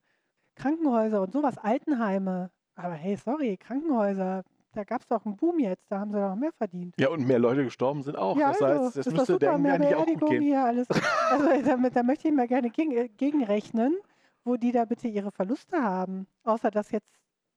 Krankenhäuser 0.55 1.23
und 1.23 1.33
sowas, 1.33 1.57
Altenheime. 1.59 2.51
Aber 2.75 2.95
hey, 2.95 3.17
sorry, 3.17 3.57
Krankenhäuser, 3.57 4.45
da 4.73 4.85
gab 4.85 5.01
es 5.03 5.09
doch 5.09 5.25
einen 5.25 5.37
Boom 5.37 5.59
jetzt, 5.59 5.85
da 5.91 6.01
haben 6.01 6.13
sie 6.13 6.19
doch 6.21 6.35
mehr 6.37 6.53
verdient. 6.53 6.95
ja, 6.99 7.09
und 7.09 7.27
mehr 7.27 7.39
Leute 7.39 7.65
gestorben 7.65 8.03
sind 8.03 8.17
auch. 8.17 8.37
Ja, 8.37 8.49
das 8.49 8.63
also, 8.63 8.85
heißt, 8.85 8.97
das 8.97 9.07
ist 9.07 9.13
doch 9.13 9.19
müsste 9.19 9.39
denen 9.39 9.63
mehr 9.63 9.75
eigentlich 9.75 9.95
auch 9.95 10.07
gut 10.07 10.31
gehen. 10.31 10.43
hier 10.43 10.65
alles. 10.65 10.87
Also 11.31 11.63
damit, 11.65 11.97
da 11.97 12.03
möchte 12.03 12.29
ich 12.29 12.35
mal 12.35 12.49
gerne 12.49 12.71
gegen, 12.71 12.93
äh, 12.93 13.09
gegenrechnen, 13.09 13.97
wo 14.45 14.57
die 14.57 14.73
da 14.73 14.85
bitte 14.85 15.09
ihre 15.09 15.31
Verluste 15.31 15.83
haben. 15.83 16.27
Außer 16.45 16.71
dass 16.71 16.91
jetzt 16.91 17.11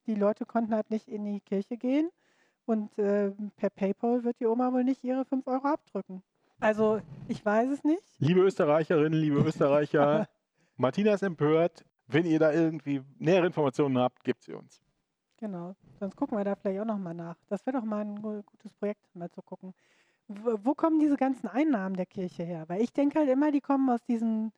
die 0.08 0.16
Leute 0.16 0.46
konnten 0.46 0.74
halt 0.74 0.90
nicht 0.90 1.08
in 1.08 1.24
die 1.24 1.40
Kirche 1.42 1.78
gehen 1.78 2.10
und 2.66 2.98
äh, 2.98 3.32
per 3.58 3.70
PayPal 3.70 4.24
wird 4.24 4.40
die 4.40 4.46
Oma 4.48 4.72
wohl 4.74 4.84
nicht 4.84 5.04
ihre 5.04 5.26
5 5.26 5.46
Euro 5.48 5.68
abdrücken. 5.68 6.22
Also 6.60 7.02
ich 7.28 7.44
weiß 7.46 7.70
es 7.72 7.84
nicht. 7.84 8.04
Liebe 8.20 8.42
Österreicherinnen, 8.42 9.20
liebe 9.20 9.40
Österreicher, 9.42 10.28
Martina 10.78 11.14
ist 11.14 11.24
empört. 11.24 11.84
Wenn 12.08 12.26
ihr 12.26 12.40
da 12.40 12.52
irgendwie 12.52 13.02
nähere 13.20 13.48
Informationen 13.48 13.98
habt, 13.98 14.24
gebt 14.24 14.44
sie 14.44 14.54
uns. 14.54 14.82
Genau. 15.38 15.76
Sonst 16.00 16.16
gucken 16.16 16.38
wir 16.38 16.44
da 16.44 16.56
vielleicht 16.56 16.82
auch 16.82 16.86
nochmal 16.86 17.14
nach. 17.16 17.38
Das 17.48 17.66
wäre 17.66 17.78
doch 17.78 17.86
mal 17.86 18.02
ein 18.02 18.22
gu- 18.22 18.44
gutes 18.44 18.74
Projekt, 18.74 19.04
mal 19.16 19.30
zu 19.32 19.42
gucken. 19.42 19.74
Wo, 20.28 20.58
wo 20.64 20.74
kommen 20.76 21.00
diese 21.00 21.16
ganzen 21.16 21.48
Einnahmen 21.48 21.96
der 21.96 22.06
Kirche 22.06 22.44
her? 22.44 22.66
Weil 22.68 22.82
ich 22.82 22.92
denke 22.94 23.20
halt 23.20 23.30
immer, 23.30 23.52
die 23.52 23.62
kommen 23.62 23.90
aus 23.90 24.04
diesen, 24.04 24.52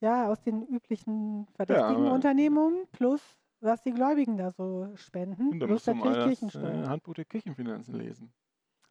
ja, 0.00 0.26
aus 0.28 0.40
den 0.40 0.66
üblichen 0.66 1.46
verdächtigen 1.54 2.06
aber- 2.06 2.14
Unternehmungen 2.14 2.86
plus, 2.92 3.20
was 3.66 3.82
die 3.82 3.92
Gläubigen 3.92 4.36
da 4.36 4.50
so 4.50 4.90
spenden. 4.96 5.58
Da 5.60 5.66
musst 5.66 5.86
du 5.86 5.94
mal 5.94 6.10
natürlich 6.10 6.40
das 6.40 6.54
äh, 6.54 6.58
Kirchensteuer. 6.60 6.88
Handbuch 6.88 7.14
der 7.14 7.24
Kirchenfinanzen 7.24 7.94
lesen. 7.94 8.32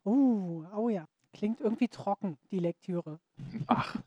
Uh, 0.06 0.66
oh 0.76 0.90
ja. 0.90 1.08
Klingt 1.34 1.60
irgendwie 1.60 1.88
trocken, 1.88 2.38
die 2.52 2.60
Lektüre. 2.60 3.20
Ach, 3.68 3.98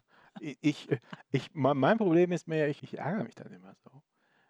ich, 0.40 0.90
äh, 0.90 0.98
ich, 1.30 1.52
me- 1.54 1.74
mein 1.74 1.98
Problem 1.98 2.32
ist 2.32 2.48
mehr, 2.48 2.68
ich, 2.68 2.82
ich 2.82 2.98
ärgere 2.98 3.24
mich 3.24 3.34
dann 3.34 3.52
immer 3.52 3.74
so. 3.74 4.02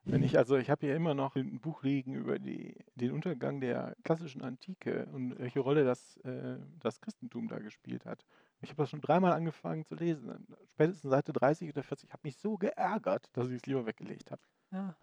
Wenn 0.04 0.22
ich, 0.22 0.38
also 0.38 0.56
ich 0.56 0.70
habe 0.70 0.86
hier 0.86 0.96
immer 0.96 1.12
noch 1.14 1.36
ein 1.36 1.60
Buch 1.60 1.82
liegen 1.82 2.14
über 2.14 2.38
die, 2.38 2.76
den 2.94 3.10
Untergang 3.12 3.60
der 3.60 3.94
klassischen 4.04 4.42
Antike 4.42 5.06
und 5.12 5.38
welche 5.38 5.60
Rolle 5.60 5.84
das, 5.84 6.16
äh, 6.18 6.56
das 6.80 7.00
Christentum 7.00 7.48
da 7.48 7.58
gespielt 7.58 8.06
hat. 8.06 8.24
Ich 8.60 8.70
habe 8.70 8.82
das 8.82 8.90
schon 8.90 9.00
dreimal 9.02 9.32
angefangen 9.32 9.84
zu 9.84 9.94
lesen. 9.96 10.46
Spätestens 10.70 11.10
Seite 11.10 11.32
30 11.32 11.70
oder 11.70 11.82
40. 11.82 12.08
Ich 12.08 12.12
habe 12.12 12.22
mich 12.24 12.36
so 12.38 12.56
geärgert, 12.56 13.28
dass 13.36 13.48
ich 13.48 13.56
es 13.56 13.66
lieber 13.66 13.84
weggelegt 13.86 14.30
habe. 14.30 14.40
Ja. 14.72 14.94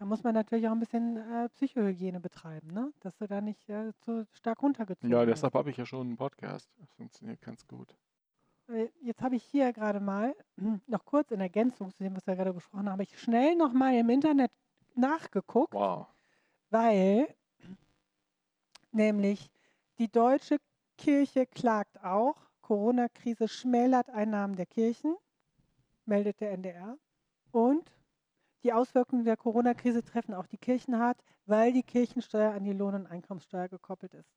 Da 0.00 0.06
muss 0.06 0.22
man 0.24 0.32
natürlich 0.32 0.66
auch 0.66 0.72
ein 0.72 0.80
bisschen 0.80 1.18
äh, 1.18 1.50
Psychohygiene 1.50 2.20
betreiben, 2.20 2.68
ne? 2.68 2.90
Dass 3.00 3.18
du 3.18 3.26
da 3.28 3.42
nicht 3.42 3.68
äh, 3.68 3.92
zu 4.00 4.26
stark 4.32 4.62
runtergezogen 4.62 5.10
Ja, 5.10 5.26
deshalb 5.26 5.52
habe 5.52 5.68
ich 5.68 5.76
ja 5.76 5.84
schon 5.84 6.06
einen 6.06 6.16
Podcast. 6.16 6.70
Das 6.78 6.90
funktioniert 6.92 7.42
ganz 7.42 7.66
gut. 7.66 7.94
Äh, 8.68 8.88
Jetzt 9.02 9.20
habe 9.20 9.36
ich 9.36 9.44
hier 9.44 9.74
gerade 9.74 10.00
mal 10.00 10.34
noch 10.86 11.04
kurz 11.04 11.30
in 11.32 11.40
Ergänzung 11.42 11.90
zu 11.92 12.02
dem, 12.02 12.16
was 12.16 12.26
wir 12.26 12.34
gerade 12.34 12.54
besprochen 12.54 12.86
haben, 12.86 12.92
habe 12.92 13.02
ich 13.02 13.20
schnell 13.20 13.56
noch 13.56 13.74
mal 13.74 13.94
im 13.94 14.08
Internet 14.08 14.50
nachgeguckt, 14.94 15.74
Wow. 15.74 16.06
weil 16.70 17.28
nämlich 18.92 19.50
die 19.98 20.08
deutsche 20.10 20.56
Kirche 20.96 21.44
klagt 21.44 22.02
auch, 22.02 22.36
Corona-Krise 22.62 23.48
schmälert 23.48 24.08
Einnahmen 24.08 24.56
der 24.56 24.64
Kirchen, 24.66 25.14
meldet 26.06 26.40
der 26.40 26.52
NDR. 26.52 26.96
Und 27.52 27.92
die 28.62 28.72
Auswirkungen 28.72 29.24
der 29.24 29.36
Corona-Krise 29.36 30.02
treffen 30.02 30.34
auch 30.34 30.46
die 30.46 30.58
Kirchen 30.58 30.98
hart, 30.98 31.22
weil 31.46 31.72
die 31.72 31.82
Kirchensteuer 31.82 32.52
an 32.52 32.64
die 32.64 32.72
Lohn- 32.72 32.94
und 32.94 33.06
Einkommenssteuer 33.06 33.68
gekoppelt 33.68 34.14
ist. 34.14 34.30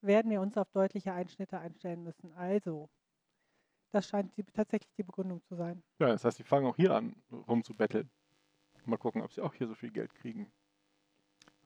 Werden 0.00 0.30
wir 0.30 0.40
uns 0.40 0.56
auf 0.56 0.70
deutliche 0.70 1.12
Einschnitte 1.12 1.58
einstellen 1.58 2.02
müssen. 2.02 2.32
Also, 2.34 2.88
das 3.90 4.08
scheint 4.08 4.36
die, 4.36 4.44
tatsächlich 4.44 4.92
die 4.96 5.02
Begründung 5.02 5.42
zu 5.42 5.54
sein. 5.54 5.82
Ja, 5.98 6.08
das 6.08 6.24
heißt, 6.24 6.38
die 6.38 6.44
fangen 6.44 6.66
auch 6.66 6.76
hier 6.76 6.94
an, 6.94 7.16
rumzubetteln. 7.30 8.10
Mal 8.84 8.96
gucken, 8.96 9.22
ob 9.22 9.32
sie 9.32 9.42
auch 9.42 9.54
hier 9.54 9.66
so 9.66 9.74
viel 9.74 9.90
Geld 9.90 10.14
kriegen. 10.14 10.50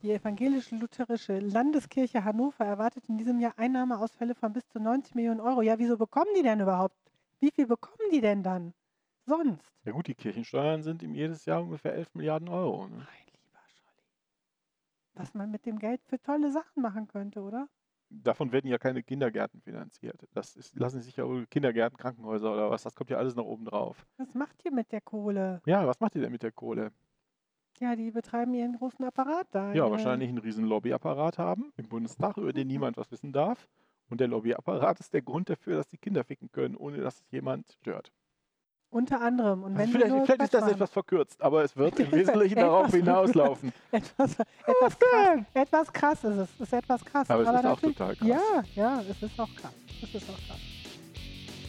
Die 0.03 0.11
evangelische-lutherische 0.11 1.38
Landeskirche 1.38 2.25
Hannover 2.25 2.64
erwartet 2.64 3.09
in 3.09 3.18
diesem 3.18 3.38
Jahr 3.38 3.57
Einnahmeausfälle 3.57 4.35
von 4.35 4.53
bis 4.53 4.66
zu 4.66 4.81
90 4.81 5.14
Millionen 5.14 5.40
Euro. 5.40 5.62
Ja, 5.62 5.79
wieso 5.79 5.96
bekommen 5.96 6.31
die 6.37 6.42
denn 6.42 6.59
überhaupt? 6.59 6.96
Wie 7.38 7.53
viel 7.53 7.66
bekommen 7.66 8.11
die 8.11 8.20
denn 8.20 8.42
dann? 8.42 8.75
Sonst? 9.26 9.64
Ja 9.85 9.92
gut, 9.92 10.06
die 10.08 10.14
Kirchensteuern 10.14 10.82
sind 10.82 11.02
ihm 11.02 11.14
jedes 11.14 11.44
Jahr 11.44 11.62
ungefähr 11.62 11.94
11 11.94 12.14
Milliarden 12.14 12.48
Euro. 12.48 12.87
Ne? 12.88 12.96
Mein 12.96 13.26
lieber 13.26 13.61
Scholli. 13.68 14.06
Was 15.14 15.35
man 15.35 15.50
mit 15.50 15.64
dem 15.66 15.78
Geld 15.78 16.00
für 16.04 16.20
tolle 16.20 16.50
Sachen 16.50 16.82
machen 16.82 17.06
könnte, 17.08 17.40
oder? 17.42 17.68
Davon 18.11 18.52
werden 18.52 18.68
ja 18.68 18.76
keine 18.78 19.02
Kindergärten 19.02 19.62
finanziert. 19.62 20.28
Das 20.35 20.54
ist, 20.54 20.78
lassen 20.78 21.00
sich 21.00 21.16
ja 21.16 21.26
wohl 21.26 21.46
Kindergärten, 21.46 21.96
Krankenhäuser 21.96 22.52
oder 22.52 22.70
was, 22.70 22.82
das 22.82 22.94
kommt 22.94 23.08
ja 23.11 23.16
alles 23.16 23.35
noch 23.37 23.46
oben 23.46 23.64
drauf. 23.64 24.04
Was 24.18 24.35
macht 24.35 24.62
ihr 24.64 24.72
mit 24.72 24.92
der 24.92 25.00
Kohle? 25.00 25.62
Ja, 25.64 25.87
was 25.87 25.98
macht 26.00 26.14
ihr 26.14 26.20
denn 26.20 26.32
mit 26.32 26.42
der 26.42 26.52
Kohle? 26.52 26.92
Ja, 27.80 27.96
die 27.96 28.11
betreiben 28.11 28.52
ihren 28.54 28.74
großen 28.76 29.02
Apparat 29.04 29.46
da. 29.52 29.68
Ja, 29.68 29.76
ihre- 29.85 29.92
wahrscheinlich 29.92 30.28
einen 30.28 30.38
riesen 30.38 30.66
Lobbyapparat 30.66 31.38
haben 31.38 31.72
im 31.76 31.88
Bundestag, 31.88 32.37
über 32.37 32.52
den 32.52 32.66
niemand 32.68 32.96
was 32.98 33.11
wissen 33.11 33.32
darf. 33.32 33.66
Und 34.11 34.20
der 34.20 34.28
Lobbyapparat 34.28 35.00
ist 35.00 35.14
der 35.14 35.22
Grund 35.22 35.48
dafür, 35.48 35.76
dass 35.76 35.88
die 35.88 35.96
Kinder 35.96 36.22
ficken 36.22 36.52
können, 36.52 36.76
ohne 36.76 36.98
dass 36.98 37.20
es 37.22 37.30
jemand 37.30 37.72
stört. 37.80 38.12
Unter 38.92 39.20
anderem. 39.22 39.62
Und 39.64 39.72
wenn 39.78 39.87
Also 39.87 39.92
vielleicht 39.92 40.26
vielleicht 40.26 40.42
ist 40.42 40.55
das 40.55 40.61
machen. 40.61 40.74
etwas 40.74 40.90
verkürzt, 40.90 41.42
aber 41.42 41.64
es 41.64 41.74
wird 41.76 41.98
im 41.98 42.12
Wesentlichen 42.12 42.57
darauf 42.57 42.90
hinauslaufen. 42.90 43.72
Etwas, 43.90 44.37
etwas 44.66 44.98
krass. 44.98 45.40
Etwas 45.55 45.92
krass 45.92 46.24
ist 46.24 46.37
es. 46.37 46.48
Es 46.57 46.61
ist 46.61 46.72
etwas 46.74 47.05
krass. 47.05 47.31
Aber 47.31 47.42
es 47.42 47.48
ist 47.48 47.66
auch 47.66 47.81
total 47.81 48.14
krass. 48.16 48.28
Ja, 48.28 48.62
ja, 48.74 49.00
es 49.11 49.22
ist 49.22 49.40
auch 49.40 49.48
krass. 49.57 49.72
Es 50.02 50.14
ist 50.14 50.28
auch 50.28 50.46
krass. 50.46 50.59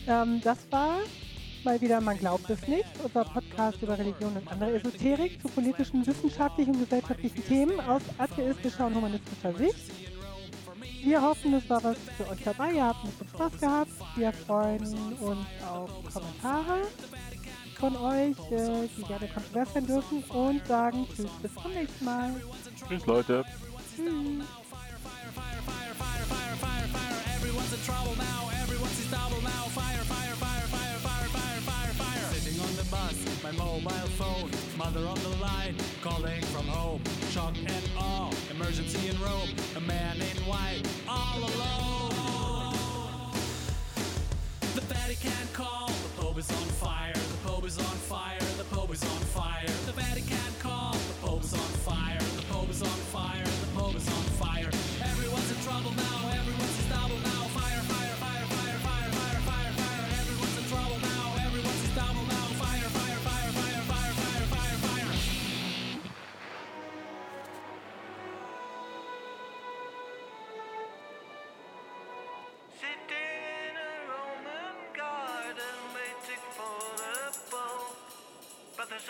Ähm, 0.06 0.42
das 0.44 0.58
war 0.70 0.98
mal 1.64 1.80
wieder, 1.80 2.02
man 2.02 2.18
glaubt 2.18 2.50
es 2.50 2.68
nicht, 2.68 2.84
unser 3.02 3.24
Podcast 3.24 3.82
über 3.82 3.98
Religion 3.98 4.36
und 4.36 4.52
andere 4.52 4.74
Esoterik 4.76 5.42
zu 5.42 5.48
politischen, 5.48 6.06
wissenschaftlichen 6.06 6.76
und 6.76 6.82
gesellschaftlichen 6.82 7.42
Themen 7.48 7.80
aus 7.80 8.02
atheistischer 8.18 8.86
und 8.88 8.96
humanistischer 8.96 9.54
Sicht. 9.54 9.92
Wir 11.04 11.22
hoffen, 11.22 11.54
es 11.56 11.70
war 11.70 11.84
was 11.84 11.98
für 12.18 12.30
euch 12.30 12.42
dabei. 12.44 12.74
Ihr 12.74 12.86
habt 12.86 13.04
ein 13.04 13.12
bisschen 13.12 13.28
Spaß 13.28 13.60
gehabt. 13.60 13.92
Wir 14.16 14.32
freuen 14.32 14.82
uns 15.20 15.48
auf 15.70 15.90
Kommentare 16.14 16.88
von 17.78 17.98
euch, 17.98 18.38
äh, 18.52 18.88
die 18.98 19.04
gerne 19.04 19.28
kontrovers 19.28 19.74
sein 19.74 19.86
dürfen 19.86 20.24
und 20.24 20.66
sagen 20.66 21.06
Tschüss, 21.14 21.30
bis 21.42 21.54
zum 21.56 21.74
nächsten 21.74 22.06
Mal. 22.06 22.32
Tschüss, 22.88 23.06
Leute. 23.06 23.44
Tschüss. 23.96 24.46
Everyone's 27.36 27.74
in 27.74 27.80
trouble 27.82 28.16
now, 28.16 28.50
everyone's 28.64 29.00
in 29.04 29.12
trouble 29.12 29.42
now. 29.42 29.68
Fire, 29.76 30.04
fire, 30.06 30.23
the 32.84 32.92
bus, 32.92 33.44
my 33.44 33.52
mobile 33.52 34.10
phone. 34.18 34.50
Mother 34.78 35.06
on 35.08 35.20
the 35.20 35.36
line, 35.42 35.76
calling 36.02 36.42
from 36.54 36.68
home. 36.68 37.02
Shock 37.30 37.56
and 37.58 37.90
awe, 37.98 38.32
emergency 38.52 39.10
in 39.10 39.20
Rome. 39.22 39.50
A 39.76 39.82
man 39.82 40.18
in 40.18 40.38
white, 40.46 40.82
all 41.08 41.40
alone. 41.40 42.14
The 44.76 44.82
Vatican 44.82 45.48
call, 45.54 45.88
the 45.88 46.22
Pope 46.22 46.38
is 46.40 46.50
on 46.50 46.68
fire. 46.82 47.14
The 47.14 47.50
Pope 47.50 47.66
is 47.66 47.78
on 47.78 47.98
fire. 48.12 48.40
The 48.58 48.64
Pope 48.66 48.94
is 48.94 49.04
on 49.04 49.22
fire. 49.38 49.68
The 49.86 49.94
Vatican 49.94 50.54
call, 50.60 50.94
the 50.94 51.28
Pope 51.28 51.44
is 51.44 51.54
on 51.54 51.72
fire. 51.88 52.20
The 52.38 52.44
Pope 52.54 52.70
is 52.70 52.82
on 52.82 52.88
fire. 52.88 53.13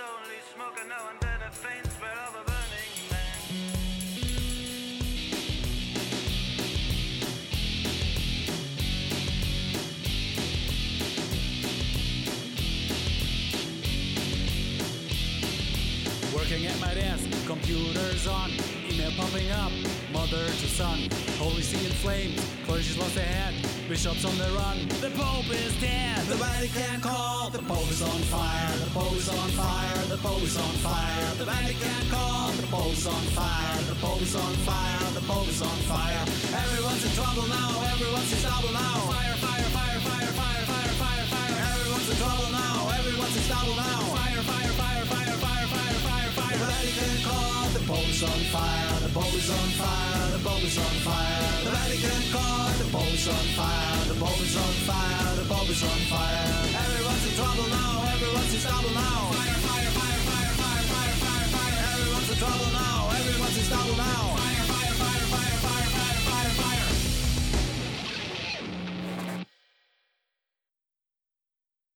Only 0.03 0.39
smoke 0.53 0.77
and 0.79 0.89
now 0.89 1.09
and 1.09 1.19
then 1.21 1.41
a 1.47 1.51
faint 1.51 1.85
smell 1.97 2.27
of 2.27 2.35
a 2.35 2.43
burning. 2.43 2.91
Working 16.35 16.65
at 16.65 16.79
my 16.81 16.93
desk, 16.93 17.29
computers 17.45 18.27
on, 18.27 18.51
email 18.89 19.11
popping 19.11 19.49
up, 19.51 19.71
mother 20.11 20.45
to 20.47 20.67
son. 20.67 21.07
Holy 21.37 21.61
see 21.61 21.85
in 21.85 21.91
flames, 21.93 22.45
clergy's 22.65 22.97
lost 22.97 23.15
their 23.15 23.25
head, 23.25 23.53
bishops 23.87 24.25
on 24.25 24.37
the 24.37 24.51
run. 24.51 24.87
The 24.99 25.11
Pope 25.11 25.49
is 25.49 25.79
dead, 25.79 26.25
the 26.25 26.35
Vatican 26.63 27.01
call, 27.01 27.49
the 27.49 27.59
Pope 27.59 27.91
is 27.91 28.01
on 28.01 28.21
fire, 28.31 28.71
the 28.77 28.89
Pope 28.91 29.11
is 29.11 29.27
on 29.27 29.49
fire, 29.49 30.05
the 30.07 30.15
Pope 30.15 30.41
is 30.43 30.55
on 30.55 30.73
fire. 30.79 31.35
The 31.35 31.43
Vatican 31.43 32.07
call, 32.09 32.51
the 32.51 32.67
Pope 32.67 32.93
is 32.93 33.05
on 33.05 33.23
fire, 33.35 33.83
the 33.83 33.95
Pope 33.95 34.21
is 34.21 34.33
on 34.33 34.53
fire, 34.63 35.11
the 35.11 35.19
Pope 35.27 35.47
is 35.49 35.61
on 35.61 35.77
fire. 35.91 36.23
Everyone's 36.55 37.03
in 37.03 37.11
trouble 37.19 37.47
now, 37.51 37.83
everyone's 37.91 38.31
in 38.31 38.39
trouble 38.47 38.71
now. 38.71 38.95
Fire, 39.11 39.35
fire, 39.43 39.67
fire, 39.75 39.99
fire, 40.07 40.31
fire, 40.39 40.63
fire, 40.63 40.95
fire, 41.03 41.25
fire. 41.35 41.55
Everyone's 41.67 42.09
in 42.09 42.15
trouble 42.15 42.49
now, 42.55 42.95
everyone's 42.95 43.35
in 43.35 43.43
trouble 43.43 43.75
now. 43.75 44.12
The 47.83 47.89
Pope 47.91 48.07
is 48.07 48.23
on 48.23 48.39
fire, 48.47 48.99
the 49.03 49.09
Pope 49.11 49.35
is 49.35 49.49
on 49.51 49.67
fire, 49.75 50.31
the 50.31 50.39
Pope 50.39 50.63
is 50.63 50.77
on 50.79 50.95
fire. 51.03 51.63
The 51.67 51.71
Vatican 51.75 52.23
caught, 52.31 52.75
the 52.79 52.87
Pope 52.95 53.11
is 53.11 53.27
on 53.27 53.45
fire, 53.59 54.07
the 54.07 54.15
Pope 54.23 54.39
is 54.39 54.55
on 54.55 54.73
fire, 54.87 55.35
the 55.35 55.43
Pope 55.51 55.67
is 55.67 55.83
on 55.83 55.99
fire. 56.07 56.63
Everyone's 56.79 57.27
in 57.27 57.35
trouble 57.35 57.67
now, 57.67 58.07
everyone's 58.07 58.53
in 58.55 58.61
trouble 58.63 58.93
now. 58.95 59.35
Fire, 59.35 59.59
fire, 59.67 59.91
fire, 59.99 60.21
fire, 60.31 60.53
fire, 60.63 60.83
fire, 60.95 61.15
fire, 61.27 61.47
fire. 61.51 61.75
Everyone's 61.91 62.31
in 62.31 62.37
trouble 62.39 62.71
now, 62.71 63.11
everyone's 63.19 63.57
in 63.59 63.65
trouble 63.67 63.97
now. 63.99 64.32